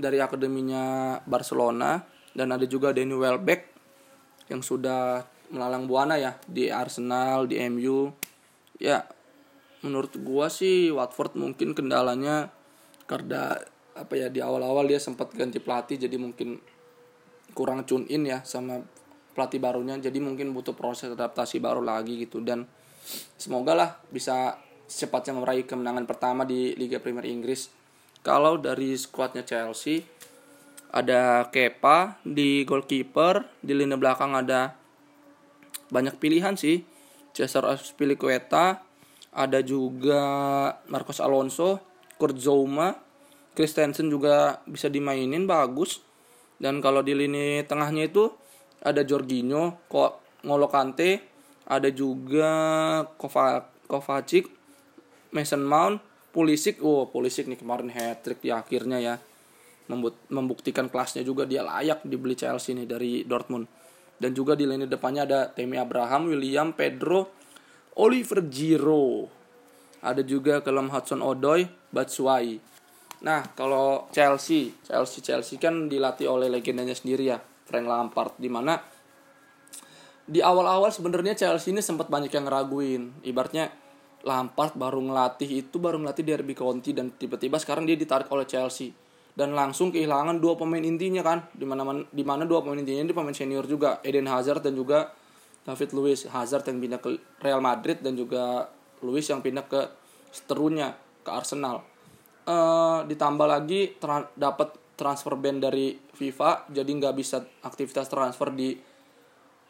dari 0.01 0.17
akademinya 0.23 1.19
Barcelona. 1.29 2.01
Dan 2.35 2.51
ada 2.51 2.67
juga 2.67 2.91
Danny 2.91 3.15
Welbeck 3.15 3.71
yang 4.51 4.59
sudah 4.59 5.23
melalang 5.55 5.87
buana 5.87 6.19
ya 6.19 6.35
di 6.51 6.67
Arsenal 6.67 7.47
di 7.47 7.63
MU 7.71 8.11
ya 8.83 9.07
menurut 9.87 10.19
gua 10.19 10.51
sih 10.51 10.91
Watford 10.91 11.39
mungkin 11.39 11.79
kendalanya 11.79 12.51
karena 13.07 13.55
apa 13.95 14.19
ya 14.19 14.27
di 14.35 14.43
awal-awal 14.43 14.91
dia 14.91 14.99
sempat 14.99 15.31
ganti 15.31 15.63
pelatih 15.63 15.95
jadi 15.95 16.19
mungkin 16.19 16.59
kurang 17.55 17.87
tune 17.87 18.11
in 18.11 18.27
ya 18.27 18.43
sama 18.43 18.83
pelatih 19.35 19.59
barunya 19.59 19.99
jadi 19.99 20.17
mungkin 20.23 20.55
butuh 20.55 20.73
proses 20.73 21.11
adaptasi 21.11 21.59
baru 21.59 21.83
lagi 21.83 22.23
gitu. 22.23 22.41
Dan 22.41 22.65
semoga 23.37 23.75
lah 23.75 23.91
bisa 24.09 24.57
secepatnya 24.87 25.37
meraih 25.37 25.67
kemenangan 25.67 26.07
pertama 26.07 26.47
di 26.47 26.73
Liga 26.79 27.03
Premier 27.03 27.27
Inggris. 27.27 27.69
Kalau 28.25 28.57
dari 28.57 28.97
skuadnya 28.97 29.45
Chelsea 29.45 30.01
ada 30.95 31.51
Kepa 31.51 32.23
di 32.23 32.63
goalkeeper 32.63 33.43
di 33.61 33.75
lini 33.75 33.99
belakang 33.99 34.33
ada 34.39 34.79
banyak 35.91 36.17
pilihan 36.17 36.57
sih. 36.57 36.87
Cesar 37.35 37.67
Azpilicueta 37.67 38.87
ada 39.35 39.59
juga 39.59 40.23
Marcos 40.87 41.19
Alonso 41.19 41.83
Kurt 42.15 42.39
Zouma 42.39 42.95
Christensen 43.55 44.11
juga 44.11 44.61
bisa 44.67 44.91
dimainin 44.91 45.47
bagus. 45.47 46.03
Dan 46.59 46.83
kalau 46.83 47.03
di 47.03 47.15
lini 47.15 47.63
tengahnya 47.67 48.11
itu 48.11 48.35
ada 48.83 49.07
Jorginho 49.07 49.87
Ngolo 50.45 50.69
Kante 50.73 51.23
ada 51.71 51.89
juga 51.95 52.51
Kovacic 53.87 54.51
Mason 55.31 55.63
Mount 55.63 56.01
Pulisic 56.35 56.83
oh 56.83 57.07
Pulisic 57.07 57.47
nih 57.47 57.59
kemarin 57.61 57.95
hat 57.95 58.27
trick 58.27 58.43
di 58.43 58.51
akhirnya 58.51 58.99
ya 58.99 59.15
membuktikan 60.33 60.89
kelasnya 60.89 61.23
juga 61.23 61.45
dia 61.45 61.61
layak 61.61 62.03
dibeli 62.09 62.35
Chelsea 62.35 62.73
nih 62.73 62.89
dari 62.89 63.13
Dortmund 63.23 63.69
dan 64.19 64.31
juga 64.33 64.55
di 64.55 64.65
lini 64.65 64.87
depannya 64.87 65.27
ada 65.27 65.41
Temi 65.51 65.77
Abraham, 65.77 66.31
William, 66.31 66.71
Pedro, 66.73 67.35
Oliver 67.99 68.47
Giro. 68.47 69.27
Ada 70.05 70.21
juga 70.23 70.61
Kelem 70.61 70.93
Hudson 70.93 71.25
Odoi, 71.25 71.65
Batshuayi. 71.91 72.61
Nah, 73.25 73.41
kalau 73.57 74.09
Chelsea, 74.13 74.77
Chelsea 74.85 75.25
Chelsea 75.25 75.57
kan 75.57 75.89
dilatih 75.89 76.29
oleh 76.29 76.53
legendanya 76.53 76.93
sendiri 76.93 77.33
ya, 77.33 77.41
Frank 77.65 77.87
Lampard 77.89 78.37
di 78.37 78.49
mana 78.53 78.77
di 80.25 80.41
awal-awal 80.41 80.89
sebenarnya 80.89 81.37
Chelsea 81.37 81.69
ini 81.69 81.85
sempat 81.85 82.09
banyak 82.09 82.33
yang 82.33 82.49
ngeraguin. 82.49 83.21
Ibaratnya 83.21 83.69
Lampard 84.25 84.73
baru 84.73 85.05
ngelatih 85.05 85.69
itu 85.69 85.77
baru 85.77 86.01
ngelatih 86.01 86.25
Derby 86.25 86.57
County 86.57 86.97
dan 86.97 87.13
tiba-tiba 87.13 87.61
sekarang 87.61 87.85
dia 87.85 87.93
ditarik 87.93 88.29
oleh 88.33 88.49
Chelsea. 88.49 88.97
Dan 89.35 89.53
langsung 89.53 89.93
kehilangan 89.93 90.41
dua 90.41 90.57
pemain 90.57 90.81
intinya 90.81 91.21
kan 91.21 91.45
di 91.53 91.67
mana 91.69 91.83
di 92.09 92.25
mana 92.25 92.49
dua 92.49 92.65
pemain 92.65 92.81
intinya 92.81 93.05
ini 93.05 93.13
pemain 93.13 93.37
senior 93.37 93.69
juga. 93.69 94.01
Eden 94.01 94.25
Hazard 94.31 94.65
dan 94.65 94.73
juga 94.73 95.13
David 95.69 95.91
Luiz. 95.93 96.25
Hazard 96.25 96.65
yang 96.73 96.81
pindah 96.81 97.01
ke 97.05 97.21
Real 97.45 97.61
Madrid 97.61 98.01
dan 98.01 98.17
juga 98.17 98.73
Luiz 99.05 99.29
yang 99.29 99.45
pindah 99.45 99.69
ke 99.69 99.93
seterunya 100.33 100.97
ke 101.21 101.29
Arsenal. 101.29 101.85
Uh, 102.45 103.05
ditambah 103.09 103.49
lagi 103.49 103.97
dapat 104.37 104.84
transfer 104.95 105.35
ban 105.35 105.59
dari 105.59 105.99
FIFA 106.15 106.71
jadi 106.71 106.87
nggak 106.87 107.15
bisa 107.19 107.43
aktivitas 107.63 108.07
transfer 108.07 108.51
di 108.55 108.79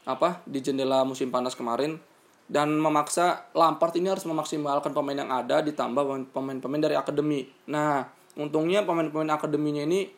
apa 0.05 0.45
di 0.45 0.61
jendela 0.61 1.03
musim 1.03 1.33
panas 1.33 1.57
kemarin. 1.57 1.97
Dan 2.45 2.77
memaksa 2.77 3.49
Lampard 3.57 3.97
ini 3.97 4.13
harus 4.13 4.29
memaksimalkan 4.29 4.93
pemain 4.93 5.17
yang 5.17 5.33
ada 5.33 5.65
ditambah 5.65 6.29
pemain-pemain 6.29 6.83
dari 6.85 6.93
akademi. 6.93 7.49
Nah, 7.73 8.05
untungnya 8.37 8.85
pemain-pemain 8.85 9.33
akademinya 9.33 9.81
ini 9.81 10.13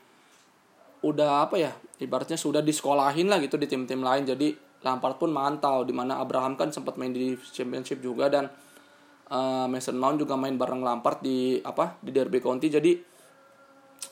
udah 1.07 1.47
apa 1.47 1.55
ya 1.55 1.71
ibaratnya 2.03 2.35
sudah 2.35 2.67
disekolahin 2.67 3.31
lah 3.31 3.39
gitu 3.39 3.55
di 3.55 3.71
tim-tim 3.71 4.03
lain. 4.03 4.27
Jadi 4.27 4.59
Lampard 4.83 5.23
pun 5.23 5.31
mantau 5.31 5.87
di 5.87 5.95
mana 5.95 6.19
Abraham 6.19 6.59
kan 6.59 6.75
sempat 6.75 6.99
main 6.99 7.15
di 7.15 7.39
Championship 7.39 8.03
juga 8.03 8.27
dan 8.27 8.51
uh, 9.31 9.67
Mason 9.71 9.95
Mount 9.95 10.19
juga 10.19 10.35
main 10.35 10.59
bareng 10.59 10.83
Lampard 10.83 11.23
di 11.23 11.63
apa 11.63 11.95
di 12.03 12.11
Derby 12.11 12.43
County. 12.43 12.67
Jadi 12.67 12.93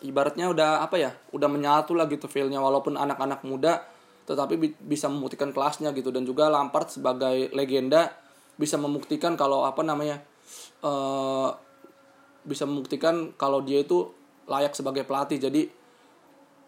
ibaratnya 0.05 0.53
udah 0.53 0.85
apa 0.85 0.97
ya 1.01 1.11
udah 1.33 1.49
menyatu 1.49 1.97
lah 1.97 2.05
gitu 2.07 2.29
feelnya 2.29 2.61
walaupun 2.61 3.01
anak-anak 3.01 3.41
muda 3.43 3.83
tetapi 4.25 4.55
bi 4.57 4.69
bisa 4.73 5.07
membuktikan 5.09 5.53
kelasnya 5.53 5.93
gitu. 5.93 6.09
Dan 6.09 6.25
juga 6.25 6.49
Lampard 6.49 6.89
sebagai 6.93 7.53
legenda 7.53 8.13
bisa 8.57 8.81
membuktikan 8.81 9.37
kalau 9.37 9.69
apa 9.69 9.85
namanya 9.85 10.25
uh, 10.81 11.53
bisa 12.45 12.65
membuktikan 12.65 13.33
kalau 13.37 13.61
dia 13.65 13.85
itu 13.85 14.13
layak 14.49 14.73
sebagai 14.73 15.05
pelatih. 15.05 15.37
Jadi 15.41 15.69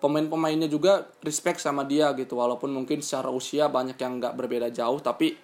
pemain-pemainnya 0.00 0.68
juga 0.68 1.08
respect 1.24 1.60
sama 1.64 1.88
dia 1.88 2.12
gitu. 2.12 2.36
Walaupun 2.36 2.68
mungkin 2.72 3.00
secara 3.00 3.32
usia 3.32 3.72
banyak 3.72 3.96
yang 3.96 4.20
nggak 4.20 4.36
berbeda 4.36 4.68
jauh 4.68 5.00
tapi 5.00 5.36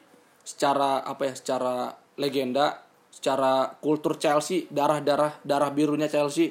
secara 0.44 1.00
apa 1.06 1.32
ya 1.32 1.34
secara 1.38 1.94
legenda 2.18 2.82
secara 3.12 3.78
kultur 3.78 4.18
Chelsea 4.18 4.66
darah-darah 4.72 5.38
darah 5.46 5.70
birunya 5.70 6.10
Chelsea 6.10 6.50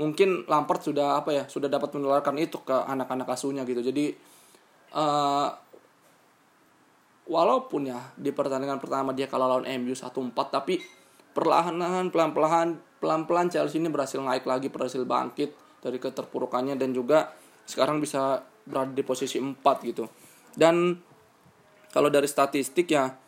mungkin 0.00 0.48
Lampard 0.48 0.80
sudah 0.80 1.20
apa 1.20 1.30
ya 1.36 1.44
sudah 1.44 1.68
dapat 1.68 1.92
menularkan 1.92 2.40
itu 2.40 2.64
ke 2.64 2.72
anak-anak 2.72 3.28
asuhnya 3.28 3.68
gitu. 3.68 3.84
Jadi 3.84 4.16
uh, 4.96 5.48
walaupun 7.28 7.92
ya 7.92 8.00
di 8.16 8.32
pertandingan 8.32 8.80
pertama 8.80 9.12
dia 9.12 9.28
kalah 9.28 9.60
lawan 9.60 9.68
MU 9.84 9.92
1-4 9.92 10.32
tapi 10.48 10.80
perlahan-lahan 11.36 12.08
pelan-pelan 12.08 12.80
pelan-pelan 12.98 13.52
Chelsea 13.52 13.76
ini 13.76 13.92
berhasil 13.92 14.18
naik 14.18 14.48
lagi 14.48 14.72
berhasil 14.72 15.04
bangkit 15.04 15.52
dari 15.84 16.00
keterpurukannya 16.00 16.80
dan 16.80 16.96
juga 16.96 17.36
sekarang 17.68 18.00
bisa 18.00 18.40
berada 18.64 18.96
di 18.96 19.04
posisi 19.04 19.36
4 19.36 19.60
gitu. 19.84 20.08
Dan 20.56 20.96
kalau 21.92 22.08
dari 22.08 22.26
statistik 22.26 22.88
ya 22.88 23.19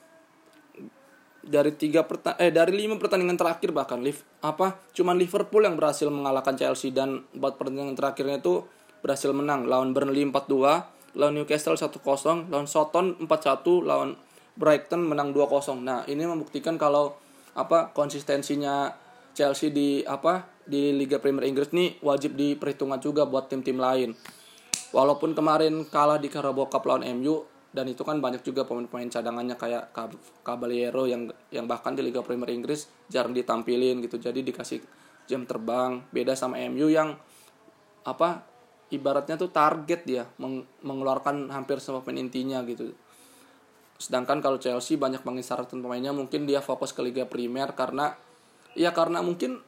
dari 1.42 1.74
tiga 1.74 2.06
perta 2.06 2.38
eh 2.38 2.54
dari 2.54 2.70
lima 2.78 2.94
pertandingan 2.96 3.34
terakhir 3.34 3.74
bahkan 3.74 3.98
live 3.98 4.22
apa 4.46 4.78
cuman 4.94 5.18
Liverpool 5.18 5.66
yang 5.66 5.74
berhasil 5.74 6.06
mengalahkan 6.06 6.54
Chelsea 6.54 6.94
dan 6.94 7.26
empat 7.34 7.58
pertandingan 7.58 7.98
terakhirnya 7.98 8.38
itu 8.38 8.62
berhasil 9.02 9.34
menang. 9.34 9.66
Lawan 9.66 9.90
Burnley 9.90 10.22
4-2 10.30 11.18
lawan 11.18 11.34
Newcastle 11.36 11.76
1-0 11.76 12.48
lawan 12.48 12.66
Soton 12.70 13.18
4-1 13.20 13.84
lawan 13.84 14.16
Brighton 14.56 15.02
menang 15.04 15.34
2-0 15.34 15.82
nah 15.82 16.06
ini 16.08 16.24
membuktikan 16.24 16.78
kalau 16.80 17.18
apa 17.52 17.92
konsistensinya 17.92 18.96
Chelsea 19.32 19.72
di 19.72 20.00
apa 20.04 20.44
di 20.62 20.94
Liga 20.94 21.18
Premier 21.18 21.48
Inggris 21.48 21.72
ini 21.74 21.96
wajib 22.00 22.36
diperhitungkan 22.36 23.00
juga 23.02 23.26
buat 23.26 23.48
tim-tim 23.50 23.80
lain. 23.80 24.14
Walaupun 24.92 25.32
kemarin 25.32 25.88
kalah 25.88 26.20
di 26.20 26.28
Carabao 26.28 26.68
Cup 26.68 26.84
lawan 26.84 27.04
MU 27.16 27.44
dan 27.72 27.88
itu 27.88 28.04
kan 28.04 28.20
banyak 28.20 28.44
juga 28.44 28.68
pemain-pemain 28.68 29.08
cadangannya 29.08 29.56
kayak 29.56 29.96
Caballero 30.44 31.08
yang 31.08 31.32
yang 31.48 31.64
bahkan 31.64 31.96
di 31.96 32.04
Liga 32.04 32.20
Premier 32.20 32.52
Inggris 32.52 32.84
jarang 33.08 33.32
ditampilin 33.32 34.04
gitu. 34.04 34.20
Jadi 34.20 34.44
dikasih 34.44 34.84
jam 35.24 35.48
terbang. 35.48 36.04
Beda 36.12 36.36
sama 36.36 36.60
MU 36.68 36.92
yang 36.92 37.16
apa 38.04 38.44
ibaratnya 38.92 39.40
tuh 39.40 39.48
target 39.48 40.04
dia 40.04 40.28
meng 40.36 40.68
mengeluarkan 40.84 41.48
hampir 41.48 41.80
semua 41.80 42.04
pemain 42.04 42.20
intinya 42.20 42.60
gitu. 42.68 42.92
Sedangkan 43.96 44.44
kalau 44.44 44.60
Chelsea 44.60 45.00
banyak 45.00 45.24
mengisyaratkan 45.24 45.80
pemainnya 45.80 46.12
mungkin 46.12 46.44
dia 46.44 46.60
fokus 46.60 46.92
ke 46.92 47.00
Liga 47.00 47.24
Premier 47.24 47.72
karena 47.72 48.12
ya 48.76 48.92
karena 48.92 49.24
mungkin 49.24 49.64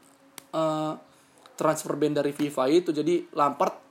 uh, 0.52 0.92
transfer 1.56 1.96
band 1.96 2.20
dari 2.20 2.36
FIFA 2.36 2.64
itu. 2.68 2.92
Jadi 2.92 3.32
Lampard 3.32 3.83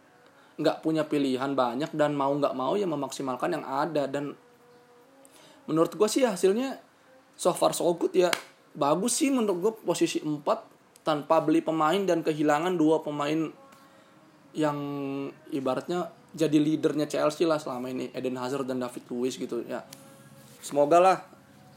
nggak 0.58 0.86
punya 0.86 1.04
pilihan 1.06 1.58
banyak 1.58 1.90
dan 1.98 2.14
mau 2.14 2.30
nggak 2.30 2.54
mau 2.54 2.78
ya 2.78 2.86
memaksimalkan 2.86 3.60
yang 3.60 3.66
ada. 3.66 4.06
Dan 4.06 4.38
menurut 5.66 5.94
gue 5.96 6.10
sih 6.10 6.26
hasilnya 6.26 6.78
so 7.34 7.54
far 7.56 7.74
so 7.74 7.90
good 7.96 8.14
ya. 8.14 8.30
Bagus 8.74 9.22
sih 9.22 9.30
menurut 9.30 9.58
gue 9.62 9.74
posisi 9.86 10.18
4 10.22 11.06
tanpa 11.06 11.44
beli 11.44 11.62
pemain 11.62 12.00
dan 12.08 12.24
kehilangan 12.24 12.74
dua 12.80 13.04
pemain 13.04 13.52
yang 14.56 14.78
ibaratnya 15.52 16.10
jadi 16.34 16.58
leadernya 16.58 17.06
Chelsea 17.06 17.46
lah 17.46 17.62
selama 17.62 17.94
ini 17.94 18.10
Eden 18.10 18.38
Hazard 18.42 18.66
dan 18.66 18.82
David 18.82 19.06
Luiz 19.14 19.38
gitu 19.38 19.62
ya. 19.68 19.86
Semoga 20.64 20.98
lah 20.98 21.18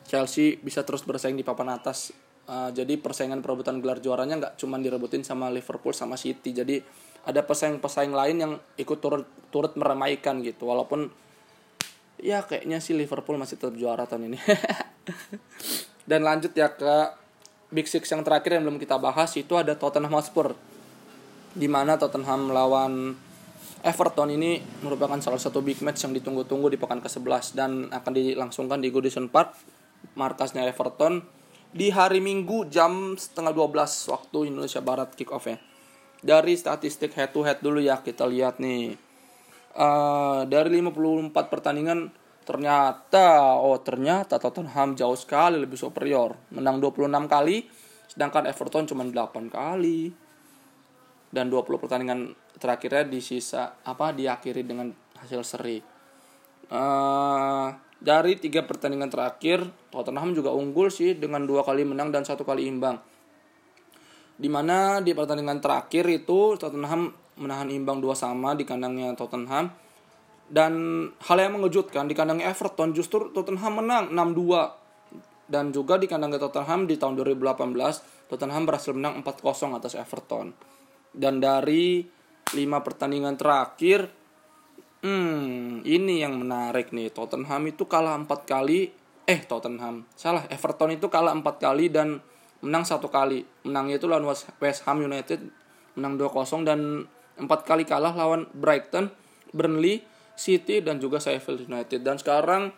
Chelsea 0.07 0.57
bisa 0.63 0.87
terus 0.87 1.03
bersaing 1.05 1.37
di 1.37 1.45
papan 1.45 1.77
atas. 1.77 2.15
Uh, 2.47 2.71
jadi 2.71 2.95
persaingan 3.03 3.43
perebutan 3.43 3.83
gelar 3.83 3.99
juaranya 3.99 4.39
nggak 4.39 4.55
cuma 4.63 4.79
direbutin 4.79 5.27
sama 5.27 5.51
Liverpool 5.51 5.93
sama 5.93 6.15
City. 6.15 6.55
Jadi 6.55 6.79
ada 7.27 7.43
pesaing-pesaing 7.43 8.15
lain 8.15 8.37
yang 8.39 8.53
ikut 8.79 8.99
turut 9.03 9.27
turut 9.51 9.75
meramaikan 9.75 10.39
gitu. 10.47 10.71
Walaupun 10.71 11.11
ya 12.23 12.47
kayaknya 12.47 12.79
sih 12.79 12.95
Liverpool 12.95 13.37
masih 13.37 13.59
tetap 13.59 13.75
juara 13.75 14.07
tahun 14.07 14.33
ini. 14.33 14.39
Dan 16.11 16.23
lanjut 16.23 16.55
ya 16.55 16.71
ke 16.71 17.13
Big 17.75 17.91
Six 17.91 18.07
yang 18.15 18.23
terakhir 18.23 18.55
yang 18.55 18.63
belum 18.63 18.79
kita 18.79 18.97
bahas 19.03 19.35
itu 19.35 19.59
ada 19.59 19.75
Tottenham 19.75 20.15
Hotspur. 20.15 20.55
Di 21.57 21.67
mana 21.67 21.99
Tottenham 21.99 22.55
melawan 22.55 23.19
Everton 23.83 24.35
ini 24.35 24.63
merupakan 24.83 25.19
salah 25.23 25.39
satu 25.39 25.63
big 25.63 25.79
match 25.79 26.03
yang 26.03 26.11
ditunggu-tunggu 26.17 26.75
di 26.75 26.79
pekan 26.81 26.99
ke-11 26.99 27.55
dan 27.55 27.71
akan 27.95 28.13
dilangsungkan 28.15 28.83
di 28.83 28.91
Goodison 28.91 29.31
Park 29.31 29.55
markasnya 30.19 30.67
Everton 30.67 31.23
di 31.71 31.95
hari 31.95 32.19
Minggu 32.19 32.67
jam 32.67 33.15
setengah 33.15 33.55
12 33.55 34.11
waktu 34.11 34.39
Indonesia 34.49 34.81
Barat 34.83 35.15
kick 35.15 35.31
off 35.31 35.47
ya 35.47 35.61
dari 36.27 36.59
statistik 36.59 37.15
head 37.15 37.31
to 37.31 37.47
head 37.47 37.63
dulu 37.63 37.79
ya 37.79 38.03
kita 38.03 38.27
lihat 38.27 38.59
nih. 38.59 38.99
Uh, 39.77 40.43
dari 40.51 40.83
54 40.83 41.31
pertandingan 41.53 42.11
ternyata 42.43 43.59
oh 43.61 43.79
ternyata 43.83 44.41
Tottenham 44.43 44.99
jauh 44.99 45.15
sekali 45.15 45.63
lebih 45.63 45.79
superior. 45.79 46.35
Menang 46.51 46.83
26 46.83 47.07
kali 47.31 47.57
sedangkan 48.11 48.51
Everton 48.51 48.91
cuma 48.91 49.07
8 49.07 49.47
kali. 49.47 50.11
Dan 51.31 51.47
20 51.53 51.63
pertandingan 51.79 52.35
terakhirnya 52.59 53.07
di 53.07 53.21
sisa 53.23 53.79
apa 53.87 54.11
diakhiri 54.11 54.67
dengan 54.67 54.91
hasil 55.23 55.43
seri. 55.47 55.79
Uh, 56.67 57.71
dari 58.03 58.35
tiga 58.37 58.67
pertandingan 58.67 59.09
terakhir 59.09 59.63
Tottenham 59.95 60.35
juga 60.35 60.51
unggul 60.51 60.91
sih 60.91 61.15
dengan 61.15 61.47
dua 61.47 61.63
kali 61.63 61.87
menang 61.87 62.11
dan 62.11 62.27
satu 62.27 62.43
kali 62.43 62.67
imbang 62.67 62.99
Di 64.37 64.49
mana 64.53 65.01
di 65.01 65.17
pertandingan 65.17 65.59
terakhir 65.65 66.05
itu 66.13 66.61
Tottenham 66.61 67.13
menahan 67.41 67.69
imbang 67.73 68.01
dua 68.01 68.13
sama 68.13 68.53
di 68.53 68.69
kandangnya 68.69 69.17
Tottenham. 69.17 69.73
Dan 70.47 70.73
hal 71.27 71.39
yang 71.43 71.59
mengejutkan 71.59 72.07
di 72.07 72.15
kandangnya 72.15 72.55
Everton 72.55 72.95
justru 72.95 73.33
Tottenham 73.35 73.83
menang 73.83 74.13
6-2. 74.15 75.51
Dan 75.51 75.71
juga 75.75 75.99
di 75.99 76.07
kandangnya 76.07 76.39
Tottenham 76.39 76.87
di 76.87 76.95
tahun 76.99 77.19
2018 77.19 78.31
Tottenham 78.31 78.63
berhasil 78.67 78.93
menang 78.95 79.23
4-0 79.23 79.79
atas 79.79 79.95
Everton. 79.99 80.55
Dan 81.11 81.43
dari 81.43 82.07
5 82.47 82.87
pertandingan 82.87 83.35
terakhir 83.35 84.07
hmm 85.03 85.87
ini 85.87 86.23
yang 86.23 86.39
menarik 86.39 86.91
nih 86.91 87.11
Tottenham 87.11 87.63
itu 87.71 87.87
kalah 87.87 88.19
4 88.19 88.27
kali 88.47 88.91
eh 89.27 89.41
Tottenham 89.47 90.07
salah 90.15 90.47
Everton 90.51 90.95
itu 90.95 91.07
kalah 91.07 91.35
4 91.35 91.43
kali 91.59 91.91
dan 91.91 92.23
menang 92.65 92.85
satu 92.85 93.09
kali. 93.09 93.45
Menangnya 93.67 94.01
itu 94.01 94.07
lawan 94.09 94.25
West 94.31 94.81
Ham 94.87 94.99
United 95.03 95.41
menang 95.97 96.21
2-0 96.21 96.69
dan 96.69 97.09
empat 97.37 97.69
kali 97.69 97.85
kalah 97.85 98.13
lawan 98.13 98.49
Brighton 98.53 99.13
Burnley 99.53 100.05
City 100.37 100.85
dan 100.85 101.01
juga 101.01 101.21
Sheffield 101.21 101.69
United. 101.69 102.05
Dan 102.05 102.21
sekarang 102.21 102.73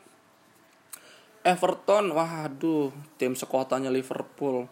Everton 1.42 2.14
waduh 2.14 2.90
tim 3.18 3.34
sekuatannya 3.34 3.90
Liverpool 3.90 4.66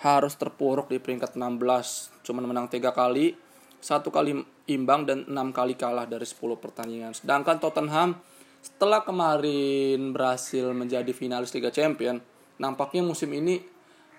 harus 0.00 0.32
terpuruk 0.38 0.88
di 0.88 0.96
peringkat 0.96 1.36
16 1.36 2.24
cuman 2.24 2.44
menang 2.48 2.66
tiga 2.72 2.88
kali 2.88 3.36
satu 3.80 4.08
kali 4.08 4.32
imbang 4.68 5.04
dan 5.04 5.28
enam 5.28 5.52
kali 5.52 5.76
kalah 5.76 6.04
dari 6.04 6.24
10 6.24 6.56
pertandingan. 6.60 7.12
Sedangkan 7.16 7.60
Tottenham 7.60 8.16
setelah 8.60 9.00
kemarin 9.04 10.12
berhasil 10.12 10.68
menjadi 10.76 11.08
finalis 11.16 11.52
Liga 11.56 11.72
Champion 11.72 12.20
nampaknya 12.60 13.00
musim 13.00 13.32
ini 13.32 13.60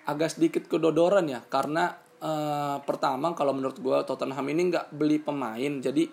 agak 0.07 0.37
sedikit 0.37 0.65
kedodoran 0.65 1.27
ya 1.29 1.41
karena 1.45 1.93
uh, 2.21 2.81
pertama 2.81 3.33
kalau 3.37 3.53
menurut 3.53 3.77
gue 3.77 3.97
Tottenham 4.05 4.45
ini 4.49 4.71
nggak 4.73 4.93
beli 4.93 5.21
pemain 5.21 5.81
jadi 5.81 6.09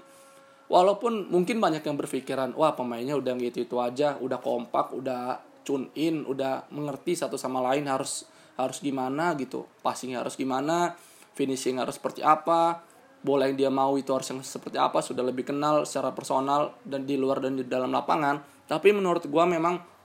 walaupun 0.68 1.32
mungkin 1.32 1.60
banyak 1.60 1.80
yang 1.84 1.96
berpikiran 1.96 2.52
wah 2.52 2.76
pemainnya 2.76 3.16
udah 3.16 3.32
gitu 3.40 3.64
itu 3.64 3.76
aja 3.80 4.20
udah 4.20 4.38
kompak 4.40 4.92
udah 4.92 5.40
tune 5.64 5.88
in 5.96 6.24
udah 6.28 6.68
mengerti 6.72 7.16
satu 7.16 7.40
sama 7.40 7.64
lain 7.72 7.88
harus 7.88 8.28
harus 8.60 8.82
gimana 8.84 9.32
gitu 9.40 9.64
passing 9.80 10.16
harus 10.16 10.36
gimana 10.36 10.92
finishing 11.32 11.80
harus 11.80 11.96
seperti 11.96 12.20
apa 12.20 12.88
bola 13.18 13.50
yang 13.50 13.58
dia 13.58 13.70
mau 13.70 13.98
itu 13.98 14.14
harus 14.14 14.30
yang 14.30 14.40
seperti 14.42 14.78
apa 14.78 15.02
sudah 15.02 15.26
lebih 15.26 15.50
kenal 15.50 15.82
secara 15.82 16.14
personal 16.14 16.78
dan 16.86 17.02
di 17.02 17.18
luar 17.18 17.42
dan 17.42 17.58
di 17.58 17.66
dalam 17.66 17.90
lapangan. 17.90 18.38
Tapi 18.68 18.94
menurut 18.94 19.26
gue 19.26 19.44
memang 19.44 19.97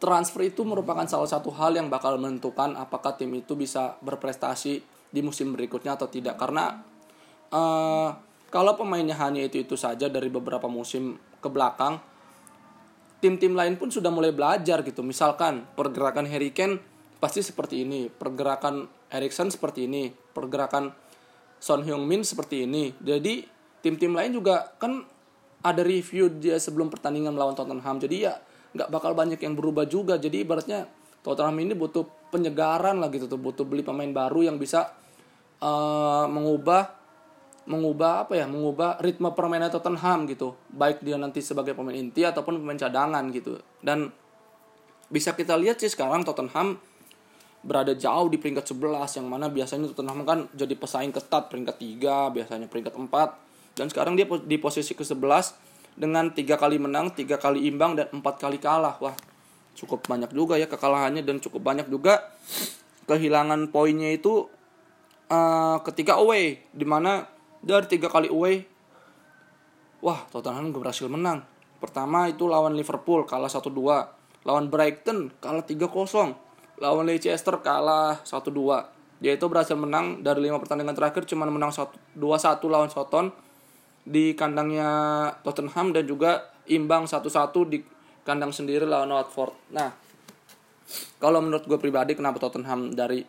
transfer 0.00 0.48
itu 0.48 0.64
merupakan 0.64 1.04
salah 1.04 1.28
satu 1.28 1.52
hal 1.52 1.76
yang 1.76 1.92
bakal 1.92 2.16
menentukan 2.16 2.72
apakah 2.74 3.14
tim 3.20 3.30
itu 3.36 3.52
bisa 3.52 4.00
berprestasi 4.00 4.80
di 5.12 5.20
musim 5.20 5.52
berikutnya 5.52 6.00
atau 6.00 6.08
tidak. 6.08 6.40
Karena 6.40 6.80
uh, 7.52 8.08
kalau 8.48 8.72
pemainnya 8.80 9.14
hanya 9.20 9.44
itu 9.44 9.60
itu 9.60 9.76
saja 9.76 10.08
dari 10.08 10.32
beberapa 10.32 10.66
musim 10.66 11.20
ke 11.38 11.48
belakang 11.52 12.00
tim-tim 13.20 13.52
lain 13.52 13.76
pun 13.76 13.92
sudah 13.92 14.08
mulai 14.08 14.32
belajar 14.32 14.80
gitu. 14.80 15.04
Misalkan 15.04 15.68
pergerakan 15.76 16.24
Harry 16.26 16.50
Kane 16.56 16.80
pasti 17.20 17.44
seperti 17.44 17.84
ini 17.84 18.08
pergerakan 18.08 18.88
Erikson 19.12 19.52
seperti 19.52 19.84
ini 19.84 20.08
pergerakan 20.08 20.96
Son 21.60 21.84
Heung-min 21.84 22.24
seperti 22.24 22.64
ini. 22.64 22.96
Jadi 22.96 23.44
tim-tim 23.84 24.16
lain 24.16 24.32
juga 24.32 24.72
kan 24.80 25.04
ada 25.60 25.84
review 25.84 26.32
dia 26.40 26.56
sebelum 26.56 26.88
pertandingan 26.88 27.36
melawan 27.36 27.52
Tottenham. 27.52 28.00
Jadi 28.00 28.24
ya 28.24 28.40
nggak 28.74 28.88
bakal 28.88 29.12
banyak 29.14 29.40
yang 29.40 29.54
berubah 29.58 29.86
juga. 29.86 30.16
Jadi 30.16 30.42
ibaratnya 30.46 30.86
Tottenham 31.20 31.56
ini 31.60 31.76
butuh 31.76 32.06
penyegaran 32.32 33.02
lah 33.02 33.12
gitu 33.12 33.26
tuh 33.26 33.40
butuh 33.40 33.66
beli 33.66 33.84
pemain 33.84 34.08
baru 34.08 34.46
yang 34.46 34.56
bisa 34.56 34.94
uh, 35.60 36.24
mengubah 36.30 36.96
mengubah 37.68 38.26
apa 38.26 38.40
ya 38.40 38.48
mengubah 38.48 38.98
ritme 39.04 39.30
permainan 39.36 39.68
Tottenham 39.68 40.26
gitu. 40.26 40.56
Baik 40.72 41.04
dia 41.04 41.20
nanti 41.20 41.44
sebagai 41.44 41.76
pemain 41.76 41.94
inti 41.94 42.24
ataupun 42.24 42.58
pemain 42.62 42.78
cadangan 42.78 43.22
gitu. 43.30 43.60
Dan 43.84 44.08
bisa 45.10 45.34
kita 45.34 45.58
lihat 45.58 45.82
sih 45.82 45.90
sekarang 45.90 46.22
Tottenham 46.22 46.78
berada 47.60 47.92
jauh 47.92 48.32
di 48.32 48.40
peringkat 48.40 48.72
11 48.72 49.20
yang 49.20 49.26
mana 49.28 49.52
biasanya 49.52 49.92
Tottenham 49.92 50.24
kan 50.24 50.48
jadi 50.56 50.72
pesaing 50.72 51.12
ketat 51.12 51.52
peringkat 51.52 51.76
3 51.76 52.32
biasanya 52.32 52.66
peringkat 52.72 52.96
4 52.96 53.76
dan 53.76 53.86
sekarang 53.92 54.16
dia 54.16 54.24
di 54.24 54.56
posisi 54.56 54.96
ke-11 54.96 55.69
dengan 56.00 56.32
tiga 56.32 56.56
kali 56.56 56.80
menang, 56.80 57.12
tiga 57.12 57.36
kali 57.36 57.68
imbang 57.68 57.92
dan 57.92 58.08
empat 58.08 58.40
kali 58.40 58.56
kalah. 58.56 58.96
Wah, 59.04 59.12
cukup 59.76 60.08
banyak 60.08 60.32
juga 60.32 60.56
ya 60.56 60.64
kekalahannya 60.64 61.20
dan 61.20 61.44
cukup 61.44 61.60
banyak 61.60 61.92
juga 61.92 62.24
kehilangan 63.04 63.68
poinnya 63.68 64.08
itu 64.08 64.48
uh, 65.28 65.76
ketika 65.84 66.16
away, 66.16 66.64
di 66.72 66.88
mana 66.88 67.28
dari 67.60 67.84
tiga 67.84 68.08
kali 68.08 68.32
away, 68.32 68.64
wah 70.00 70.24
Tottenham 70.32 70.72
berhasil 70.72 71.04
menang. 71.04 71.44
Pertama 71.80 72.32
itu 72.32 72.48
lawan 72.48 72.72
Liverpool 72.72 73.28
kalah 73.28 73.52
1-2, 73.52 73.68
lawan 74.48 74.72
Brighton 74.72 75.32
kalah 75.40 75.64
3-0, 75.64 76.80
lawan 76.80 77.04
Leicester 77.04 77.60
kalah 77.60 78.24
1-2. 78.24 79.20
Dia 79.20 79.36
itu 79.36 79.44
berhasil 79.52 79.76
menang 79.76 80.24
dari 80.24 80.48
lima 80.48 80.56
pertandingan 80.56 80.96
terakhir 80.96 81.28
cuma 81.28 81.44
menang 81.44 81.76
2-1 81.76 82.16
lawan 82.72 82.88
Soton 82.88 83.28
di 84.04 84.32
kandangnya 84.32 84.90
Tottenham 85.44 85.92
dan 85.92 86.04
juga 86.08 86.50
imbang 86.70 87.04
satu-satu 87.04 87.60
di 87.68 87.78
kandang 88.24 88.54
sendiri 88.54 88.86
lawan 88.86 89.12
Watford. 89.12 89.74
Nah, 89.74 89.90
kalau 91.18 91.40
menurut 91.44 91.64
gue 91.66 91.78
pribadi 91.78 92.16
kenapa 92.16 92.40
Tottenham 92.40 92.94
dari 92.94 93.22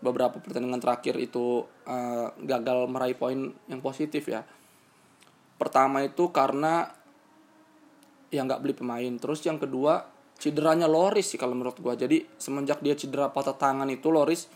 beberapa 0.00 0.40
pertandingan 0.40 0.80
terakhir 0.80 1.20
itu 1.20 1.64
uh, 1.84 2.28
gagal 2.40 2.88
meraih 2.88 3.16
poin 3.16 3.52
yang 3.68 3.80
positif 3.84 4.28
ya. 4.28 4.42
Pertama 5.60 6.00
itu 6.00 6.32
karena 6.32 6.88
yang 8.32 8.48
nggak 8.48 8.62
beli 8.64 8.74
pemain. 8.74 9.12
Terus 9.20 9.44
yang 9.44 9.60
kedua 9.60 10.08
cederanya 10.40 10.88
Loris 10.88 11.28
sih 11.28 11.36
kalau 11.36 11.52
menurut 11.52 11.76
gue. 11.76 11.94
Jadi 12.00 12.18
semenjak 12.40 12.80
dia 12.80 12.96
cedera 12.96 13.28
patah 13.28 13.56
tangan 13.56 13.88
itu 13.92 14.08
Loris 14.08 14.48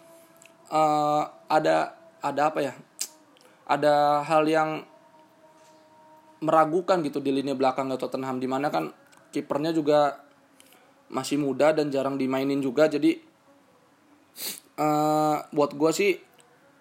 uh, 0.73 1.29
ada 1.51 1.93
ada 2.25 2.43
apa 2.49 2.61
ya? 2.65 2.73
Ada 3.69 4.25
hal 4.25 4.45
yang 4.49 4.71
meragukan 6.45 7.01
gitu 7.01 7.25
di 7.25 7.33
lini 7.33 7.57
belakang 7.57 7.89
Tottenham 7.97 8.37
di 8.37 8.45
mana 8.45 8.69
kan 8.69 8.93
kipernya 9.33 9.73
juga 9.73 10.21
masih 11.09 11.41
muda 11.41 11.73
dan 11.73 11.89
jarang 11.89 12.21
dimainin 12.21 12.61
juga. 12.61 12.87
Jadi 12.87 13.17
uh, 14.79 15.37
buat 15.51 15.73
gue 15.73 15.91
sih 15.91 16.11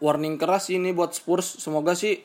warning 0.04 0.36
keras 0.36 0.68
ini 0.70 0.92
buat 0.92 1.16
Spurs. 1.16 1.64
Semoga 1.64 1.96
sih 1.96 2.20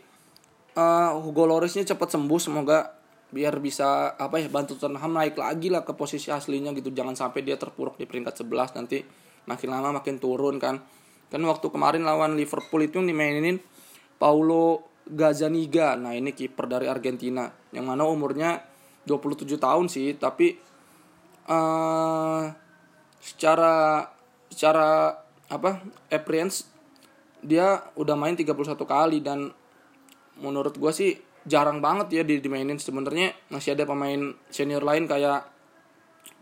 uh, 0.74 1.14
Hugo 1.22 1.46
Lorisnya 1.46 1.86
cepat 1.86 2.18
sembuh. 2.18 2.40
Semoga 2.42 2.98
biar 3.28 3.60
bisa 3.60 4.16
apa 4.16 4.40
ya 4.40 4.48
bantu 4.48 4.74
Tottenham 4.80 5.12
naik 5.12 5.36
lagi 5.36 5.68
lah 5.70 5.86
ke 5.86 5.94
posisi 5.94 6.28
aslinya 6.34 6.74
gitu. 6.74 6.90
Jangan 6.90 7.14
sampai 7.14 7.46
dia 7.46 7.54
terpuruk 7.54 7.96
di 7.96 8.04
peringkat 8.04 8.42
11 8.42 8.78
nanti 8.78 9.00
makin 9.46 9.68
lama 9.70 10.02
makin 10.02 10.18
turun 10.18 10.58
kan. 10.58 10.82
Kan 11.28 11.44
waktu 11.44 11.68
kemarin 11.68 12.08
lawan 12.08 12.40
Liverpool 12.40 12.80
itu 12.84 13.04
dimainin 13.04 13.60
Paulo 14.16 14.97
Gazaniga. 15.08 15.96
Nah, 15.96 16.12
ini 16.12 16.36
kiper 16.36 16.68
dari 16.68 16.86
Argentina 16.86 17.48
yang 17.72 17.88
mana 17.88 18.04
umurnya 18.04 18.60
27 19.08 19.56
tahun 19.56 19.88
sih, 19.88 20.16
tapi 20.20 20.56
uh, 21.48 22.44
secara 23.18 24.04
secara 24.52 25.16
apa? 25.48 25.80
appearance 26.12 26.68
dia 27.40 27.80
udah 27.96 28.16
main 28.18 28.36
31 28.36 28.52
kali 28.84 29.24
dan 29.24 29.48
menurut 30.42 30.74
gue 30.74 30.92
sih 30.92 31.16
jarang 31.48 31.80
banget 31.80 32.20
ya 32.20 32.22
dimainin 32.26 32.76
sebenarnya 32.76 33.32
masih 33.48 33.72
ada 33.72 33.88
pemain 33.88 34.36
senior 34.52 34.84
lain 34.84 35.08
kayak 35.08 35.48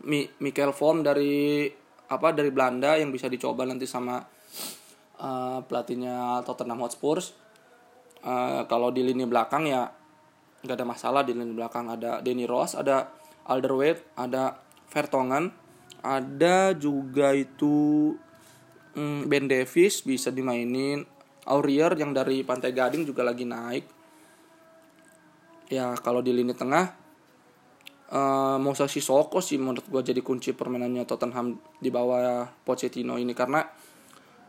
Mi 0.03 0.27
Michael 0.43 0.75
Form 0.75 1.01
dari 1.01 1.69
apa 2.07 2.35
dari 2.35 2.51
Belanda 2.51 2.99
yang 2.99 3.13
bisa 3.13 3.31
dicoba 3.31 3.63
nanti 3.63 3.87
sama 3.87 4.19
uh, 5.21 5.59
pelatihnya 5.63 6.43
Tottenham 6.43 6.83
Hotspur 6.83 7.23
uh, 8.23 8.63
kalau 8.65 8.89
di 8.89 9.05
lini 9.05 9.27
belakang 9.27 9.67
ya 9.67 9.85
nggak 10.63 10.77
ada 10.77 10.87
masalah 10.87 11.21
di 11.21 11.37
lini 11.37 11.53
belakang 11.53 11.91
ada 11.91 12.23
Denny 12.23 12.49
Ross 12.49 12.73
ada 12.73 13.13
Alderweireld 13.45 14.17
ada 14.17 14.57
Vertonghen 14.87 15.53
ada 16.01 16.71
juga 16.77 17.33
itu 17.33 18.13
um, 18.97 19.27
Ben 19.29 19.45
Davis 19.45 20.01
bisa 20.01 20.33
dimainin. 20.33 21.05
Aurier 21.47 21.95
yang 21.95 22.11
dari 22.11 22.43
Pantai 22.43 22.75
Gading 22.75 23.07
juga 23.07 23.23
lagi 23.23 23.47
naik. 23.47 23.87
Ya 25.71 25.95
kalau 25.99 26.19
di 26.19 26.35
lini 26.35 26.51
tengah 26.51 26.91
uh, 28.11 28.59
Musa 28.59 28.87
Sissoko 28.87 29.39
sih 29.39 29.55
menurut 29.55 29.87
gue 29.87 30.01
jadi 30.11 30.19
kunci 30.19 30.51
permainannya 30.51 31.07
Tottenham 31.07 31.55
di 31.79 31.87
bawah 31.87 32.47
Pochettino 32.67 33.15
ini 33.15 33.31
karena 33.31 33.63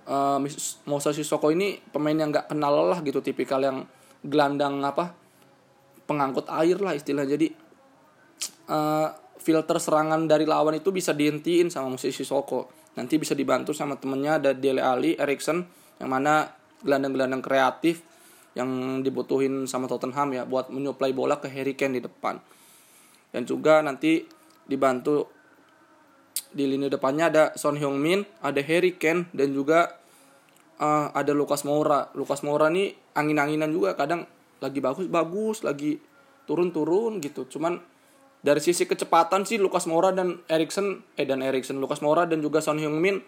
uh, 0.09 0.41
Musa 0.89 1.11
Sissoko 1.13 1.53
ini 1.53 1.79
pemain 1.79 2.17
yang 2.17 2.33
nggak 2.33 2.51
kenal 2.51 2.73
lelah 2.73 3.05
gitu 3.05 3.21
tipikal 3.21 3.61
yang 3.61 3.85
gelandang 4.25 4.83
apa 4.83 5.15
pengangkut 6.09 6.49
air 6.49 6.81
lah 6.81 6.97
istilah 6.97 7.29
jadi 7.29 7.53
uh, 8.73 9.09
filter 9.39 9.79
serangan 9.79 10.27
dari 10.27 10.49
lawan 10.49 10.81
itu 10.81 10.91
bisa 10.91 11.13
dihentiin 11.15 11.71
sama 11.71 11.93
Musa 11.93 12.09
Sissoko 12.09 12.73
nanti 12.99 13.15
bisa 13.21 13.37
dibantu 13.37 13.71
sama 13.71 13.95
temennya 13.95 14.43
ada 14.43 14.51
Dele 14.57 14.83
Ali 14.83 15.15
Erikson 15.15 15.63
yang 16.03 16.11
mana 16.11 16.51
gelandang-gelandang 16.83 17.43
kreatif 17.43 18.03
yang 18.59 19.01
dibutuhin 19.07 19.71
sama 19.71 19.87
Tottenham 19.87 20.35
ya 20.35 20.43
buat 20.43 20.71
menyuplai 20.75 21.15
bola 21.15 21.39
ke 21.39 21.47
Harry 21.47 21.79
Kane 21.79 21.99
di 21.99 22.03
depan. 22.03 22.43
Dan 23.31 23.47
juga 23.47 23.79
nanti 23.85 24.27
dibantu 24.67 25.31
di 26.53 26.65
lini 26.65 26.89
depannya 26.89 27.25
ada 27.29 27.45
Son 27.55 27.77
Heung 27.77 28.01
Min, 28.01 28.25
ada 28.41 28.61
Harry 28.65 28.97
Kane 28.97 29.29
dan 29.37 29.53
juga 29.53 29.99
uh, 30.81 31.13
ada 31.13 31.33
Lukas 31.37 31.63
Moura. 31.67 32.09
Lukas 32.17 32.41
Moura 32.41 32.73
nih 32.73 32.95
angin-anginan 33.15 33.71
juga 33.71 33.95
kadang 33.95 34.25
lagi 34.59 34.81
bagus 34.83 35.07
bagus, 35.07 35.63
lagi 35.63 36.01
turun-turun 36.49 37.21
gitu. 37.21 37.47
Cuman 37.47 37.79
dari 38.39 38.63
sisi 38.63 38.87
kecepatan 38.87 39.45
sih 39.45 39.59
Lukas 39.59 39.85
Moura 39.91 40.15
dan 40.15 40.41
Erikson 40.47 41.03
eh 41.19 41.27
dan 41.27 41.43
Erikson 41.43 41.83
Lukas 41.83 42.01
Moura 42.01 42.25
dan 42.25 42.39
juga 42.39 42.63
Son 42.63 42.79
Heung 42.79 42.99
Min 42.99 43.21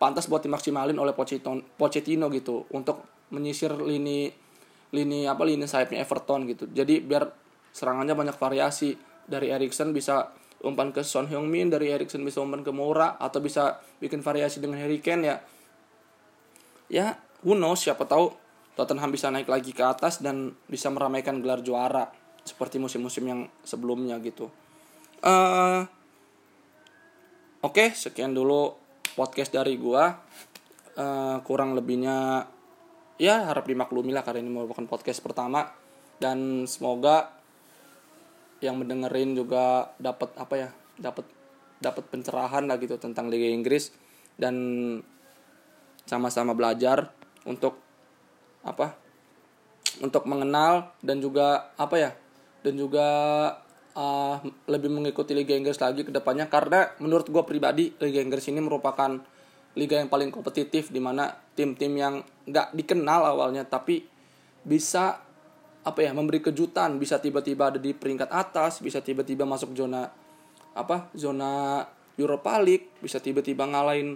pantas 0.00 0.26
buat 0.26 0.42
dimaksimalin 0.42 0.98
oleh 0.98 1.14
Pochettino, 1.14 1.62
Pochettino 1.78 2.26
gitu 2.34 2.66
untuk 2.74 3.06
menyisir 3.30 3.70
lini 3.78 4.30
lini 4.92 5.24
apa 5.30 5.42
lini 5.46 5.66
sayapnya 5.66 6.02
Everton 6.02 6.46
gitu. 6.50 6.66
Jadi 6.70 6.98
biar 7.02 7.30
serangannya 7.72 8.12
banyak 8.12 8.36
variasi 8.36 8.98
dari 9.24 9.48
Erikson 9.54 9.94
bisa 9.94 10.34
umpan 10.62 10.94
ke 10.94 11.02
Son 11.02 11.26
Heung-min 11.26 11.68
dari 11.68 11.90
Erikson 11.90 12.22
bisa 12.22 12.38
umpan 12.38 12.62
ke 12.62 12.70
Moura 12.70 13.18
atau 13.18 13.42
bisa 13.42 13.82
bikin 13.98 14.22
variasi 14.22 14.62
dengan 14.62 14.78
Harry 14.78 15.02
Kane 15.02 15.22
ya. 15.26 15.36
Ya 16.86 17.06
who 17.42 17.58
knows 17.58 17.82
siapa 17.82 18.06
tahu 18.06 18.30
Tottenham 18.72 19.12
bisa 19.12 19.28
naik 19.28 19.50
lagi 19.50 19.74
ke 19.76 19.84
atas 19.84 20.24
dan 20.24 20.56
bisa 20.64 20.88
meramaikan 20.88 21.42
gelar 21.44 21.60
juara 21.60 22.08
seperti 22.42 22.80
musim-musim 22.80 23.24
yang 23.28 23.40
sebelumnya 23.62 24.16
gitu. 24.24 24.48
Uh, 25.22 25.84
oke 27.62 27.76
okay, 27.76 27.88
sekian 27.92 28.32
dulu 28.32 28.74
podcast 29.18 29.52
dari 29.52 29.76
gua. 29.76 30.14
Uh, 30.92 31.40
kurang 31.48 31.72
lebihnya 31.72 32.44
ya 33.16 33.48
harap 33.48 33.64
dimaklumi 33.64 34.12
lah 34.12 34.20
karena 34.24 34.44
ini 34.44 34.52
merupakan 34.52 34.86
podcast 34.88 35.20
pertama. 35.20 35.68
Dan 36.16 36.64
semoga 36.70 37.41
yang 38.62 38.78
mendengerin 38.78 39.34
juga 39.34 39.90
dapat 39.98 40.30
apa 40.38 40.54
ya 40.54 40.68
dapat 40.96 41.26
dapat 41.82 42.06
pencerahan 42.06 42.70
lah 42.70 42.78
gitu 42.78 42.94
tentang 42.96 43.26
Liga 43.26 43.50
Inggris. 43.50 43.90
Dan 44.38 44.54
sama-sama 46.06 46.54
belajar 46.54 47.10
untuk 47.44 47.78
apa 48.62 48.94
untuk 50.00 50.24
mengenal 50.24 50.94
dan 51.02 51.18
juga 51.18 51.74
apa 51.74 51.94
ya 51.98 52.10
dan 52.62 52.74
juga 52.78 53.06
uh, 53.98 54.38
lebih 54.70 54.88
mengikuti 54.88 55.34
Liga 55.34 55.58
Inggris 55.58 55.82
lagi 55.82 56.06
ke 56.06 56.14
depannya. 56.14 56.46
Karena 56.46 56.94
menurut 57.02 57.26
gue 57.28 57.42
pribadi 57.42 57.90
Liga 57.98 58.22
Inggris 58.22 58.46
ini 58.48 58.62
merupakan 58.62 59.18
liga 59.72 59.96
yang 59.96 60.12
paling 60.12 60.28
kompetitif 60.28 60.92
di 60.92 61.00
mana 61.00 61.32
tim-tim 61.56 61.92
yang 61.96 62.20
nggak 62.44 62.76
dikenal 62.76 63.24
awalnya 63.24 63.64
tapi 63.64 64.04
bisa 64.62 65.16
apa 65.82 65.98
ya 66.06 66.14
memberi 66.14 66.38
kejutan 66.38 66.98
bisa 67.02 67.18
tiba-tiba 67.18 67.74
ada 67.74 67.78
di 67.82 67.90
peringkat 67.90 68.30
atas 68.30 68.78
bisa 68.78 69.02
tiba-tiba 69.02 69.42
masuk 69.42 69.74
zona 69.74 70.06
apa 70.78 71.10
zona 71.18 71.82
Europa 72.14 72.62
League 72.62 72.94
bisa 73.02 73.18
tiba-tiba 73.18 73.66
ngalahin 73.66 74.14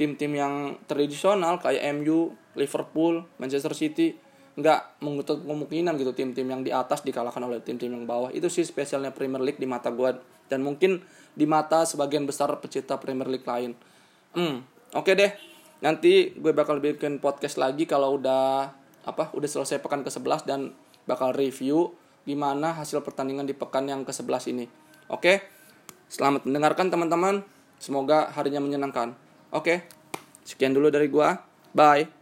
tim-tim 0.00 0.32
yang 0.32 0.80
tradisional 0.88 1.60
kayak 1.60 1.84
MU, 2.00 2.32
Liverpool, 2.56 3.28
Manchester 3.36 3.76
City 3.76 4.16
nggak 4.52 5.00
menutup 5.00 5.40
kemungkinan 5.40 5.96
gitu 5.96 6.12
tim-tim 6.12 6.44
yang 6.44 6.60
di 6.60 6.68
atas 6.68 7.00
dikalahkan 7.00 7.40
oleh 7.40 7.64
tim-tim 7.64 7.88
yang 7.88 8.04
bawah 8.04 8.28
itu 8.32 8.52
sih 8.52 8.64
spesialnya 8.68 9.12
Premier 9.12 9.40
League 9.40 9.56
di 9.56 9.64
mata 9.64 9.88
gue 9.88 10.12
dan 10.52 10.60
mungkin 10.60 11.00
di 11.32 11.48
mata 11.48 11.88
sebagian 11.88 12.28
besar 12.28 12.52
pecinta 12.60 13.00
Premier 13.00 13.24
League 13.24 13.48
lain. 13.48 13.72
Hmm, 14.36 14.60
oke 14.92 15.08
okay 15.08 15.14
deh. 15.16 15.32
Nanti 15.80 16.36
gue 16.36 16.52
bakal 16.52 16.84
bikin 16.84 17.16
podcast 17.18 17.56
lagi 17.56 17.88
kalau 17.88 18.20
udah 18.20 18.68
apa 19.02 19.32
udah 19.34 19.48
selesai 19.48 19.80
pekan 19.80 20.04
ke-11 20.04 20.44
dan 20.44 20.70
bakal 21.08 21.34
review 21.34 21.92
gimana 22.22 22.78
hasil 22.78 23.02
pertandingan 23.02 23.46
di 23.46 23.54
pekan 23.54 23.90
yang 23.90 24.06
ke-11 24.06 24.42
ini. 24.54 24.66
Oke. 25.10 25.42
Selamat 26.06 26.46
mendengarkan 26.46 26.92
teman-teman. 26.92 27.42
Semoga 27.82 28.30
harinya 28.36 28.62
menyenangkan. 28.62 29.16
Oke. 29.50 29.82
Sekian 30.46 30.76
dulu 30.76 30.92
dari 30.92 31.10
gua. 31.10 31.42
Bye. 31.74 32.21